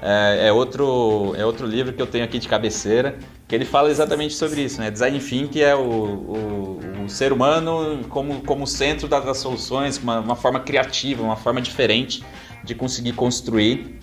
É, 0.01 0.47
é, 0.47 0.53
outro, 0.53 1.33
é 1.37 1.45
outro 1.45 1.67
livro 1.67 1.91
que 1.91 2.01
eu 2.01 2.07
tenho 2.07 2.23
aqui 2.23 2.39
de 2.39 2.47
cabeceira, 2.47 3.17
que 3.45 3.53
ele 3.53 3.65
fala 3.65 3.89
exatamente 3.89 4.33
sobre 4.33 4.61
isso. 4.61 4.79
Né? 4.79 4.89
Design 4.89 5.19
Think 5.19 5.61
é 5.61 5.75
o, 5.75 5.81
o, 5.81 6.79
o 7.05 7.09
ser 7.09 7.33
humano 7.33 8.05
como, 8.07 8.41
como 8.41 8.65
centro 8.65 9.07
das, 9.07 9.37
soluções, 9.37 9.97
uma, 9.97 10.21
uma 10.21 10.35
forma 10.35 10.61
criativa, 10.61 11.21
uma 11.21 11.35
forma 11.35 11.61
diferente 11.61 12.23
de 12.63 12.73
conseguir 12.73 13.13
construir 13.13 13.99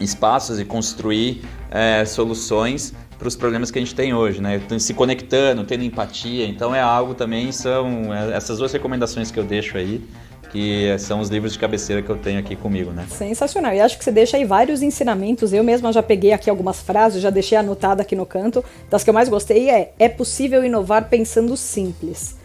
espaços 0.00 0.58
e 0.58 0.64
construir 0.64 1.42
é, 1.70 2.04
soluções 2.04 2.94
para 3.18 3.26
os 3.26 3.34
problemas 3.34 3.70
que 3.70 3.78
a 3.78 3.82
gente 3.82 3.94
tem 3.94 4.14
hoje, 4.14 4.40
né? 4.40 4.60
Se 4.78 4.94
conectando, 4.94 5.64
tendo 5.64 5.82
empatia. 5.82 6.46
Então 6.46 6.74
é 6.74 6.80
algo 6.80 7.14
também, 7.14 7.50
são 7.50 8.14
é, 8.14 8.36
essas 8.36 8.58
duas 8.58 8.72
recomendações 8.72 9.30
que 9.30 9.38
eu 9.38 9.44
deixo 9.44 9.76
aí, 9.76 10.02
que 10.50 10.96
são 10.98 11.20
os 11.20 11.28
livros 11.28 11.52
de 11.52 11.58
cabeceira 11.58 12.00
que 12.00 12.08
eu 12.08 12.16
tenho 12.16 12.38
aqui 12.38 12.54
comigo, 12.54 12.92
né? 12.92 13.06
Sensacional. 13.10 13.74
E 13.74 13.80
acho 13.80 13.98
que 13.98 14.04
você 14.04 14.12
deixa 14.12 14.36
aí 14.36 14.44
vários 14.44 14.82
ensinamentos. 14.82 15.52
Eu 15.52 15.64
mesma 15.64 15.92
já 15.92 16.02
peguei 16.02 16.32
aqui 16.32 16.48
algumas 16.48 16.80
frases, 16.80 17.20
já 17.20 17.28
deixei 17.28 17.58
anotada 17.58 18.02
aqui 18.02 18.14
no 18.14 18.24
canto. 18.24 18.64
Das 18.88 19.02
que 19.02 19.10
eu 19.10 19.14
mais 19.14 19.28
gostei 19.28 19.68
é: 19.68 19.92
é 19.98 20.08
possível 20.08 20.64
inovar 20.64 21.08
pensando 21.08 21.56
simples. 21.56 22.37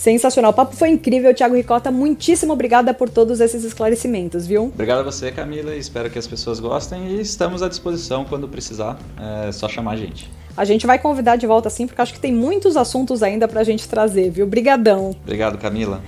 Sensacional. 0.00 0.52
O 0.52 0.54
papo 0.54 0.74
foi 0.74 0.88
incrível, 0.88 1.34
Thiago 1.34 1.54
Ricota. 1.54 1.90
Muitíssimo 1.90 2.54
obrigada 2.54 2.94
por 2.94 3.10
todos 3.10 3.38
esses 3.38 3.64
esclarecimentos, 3.64 4.46
viu? 4.46 4.64
Obrigado 4.64 5.00
a 5.00 5.02
você, 5.02 5.30
Camila. 5.30 5.76
Espero 5.76 6.08
que 6.08 6.18
as 6.18 6.26
pessoas 6.26 6.58
gostem 6.58 7.08
e 7.08 7.20
estamos 7.20 7.62
à 7.62 7.68
disposição 7.68 8.24
quando 8.24 8.48
precisar. 8.48 8.98
É 9.46 9.52
só 9.52 9.68
chamar 9.68 9.90
a 9.90 9.96
gente. 9.96 10.30
A 10.56 10.64
gente 10.64 10.86
vai 10.86 10.98
convidar 10.98 11.36
de 11.36 11.46
volta 11.46 11.68
sim, 11.68 11.86
porque 11.86 12.00
acho 12.00 12.14
que 12.14 12.20
tem 12.20 12.32
muitos 12.32 12.78
assuntos 12.78 13.22
ainda 13.22 13.46
pra 13.46 13.62
gente 13.62 13.86
trazer, 13.86 14.30
viu? 14.30 14.46
Brigadão. 14.46 15.14
Obrigado, 15.22 15.58
Camila. 15.58 16.00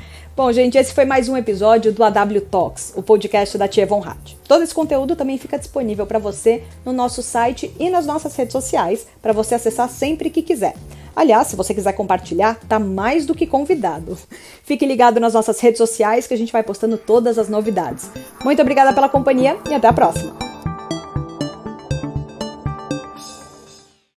Bom, 0.43 0.51
gente, 0.51 0.77
esse 0.77 0.93
foi 0.93 1.05
mais 1.05 1.29
um 1.29 1.37
episódio 1.37 1.93
do 1.93 2.03
AW 2.03 2.41
Talks, 2.51 2.93
o 2.97 3.03
podcast 3.03 3.57
da 3.57 3.69
Tia 3.69 3.87
Von. 3.87 4.03
Todo 4.49 4.65
esse 4.65 4.75
conteúdo 4.75 5.15
também 5.15 5.39
fica 5.39 5.57
disponível 5.57 6.05
para 6.05 6.19
você 6.19 6.65
no 6.85 6.93
nosso 6.93 7.23
site 7.23 7.73
e 7.79 7.89
nas 7.89 8.07
nossas 8.07 8.35
redes 8.35 8.51
sociais, 8.51 9.07
para 9.23 9.33
você 9.33 9.55
acessar 9.55 9.89
sempre 9.89 10.31
que 10.31 10.43
quiser. 10.43 10.75
Aliás, 11.15 11.47
se 11.47 11.55
você 11.55 11.73
quiser 11.73 11.93
compartilhar, 11.93 12.59
tá 12.69 12.81
mais 12.81 13.25
do 13.25 13.37
que 13.37 13.47
convidado. 13.47 14.19
Fique 14.67 14.85
ligado 14.85 15.21
nas 15.21 15.35
nossas 15.35 15.61
redes 15.61 15.79
sociais 15.79 16.27
que 16.27 16.35
a 16.35 16.39
gente 16.39 16.53
vai 16.53 16.65
postando 16.65 16.99
todas 16.99 17.39
as 17.39 17.49
novidades. 17.49 18.11
Muito 18.43 18.61
obrigada 18.61 18.93
pela 18.93 19.09
companhia 19.09 19.57
e 19.71 19.75
até 19.75 19.87
a 19.87 19.93
próxima. 19.93 20.52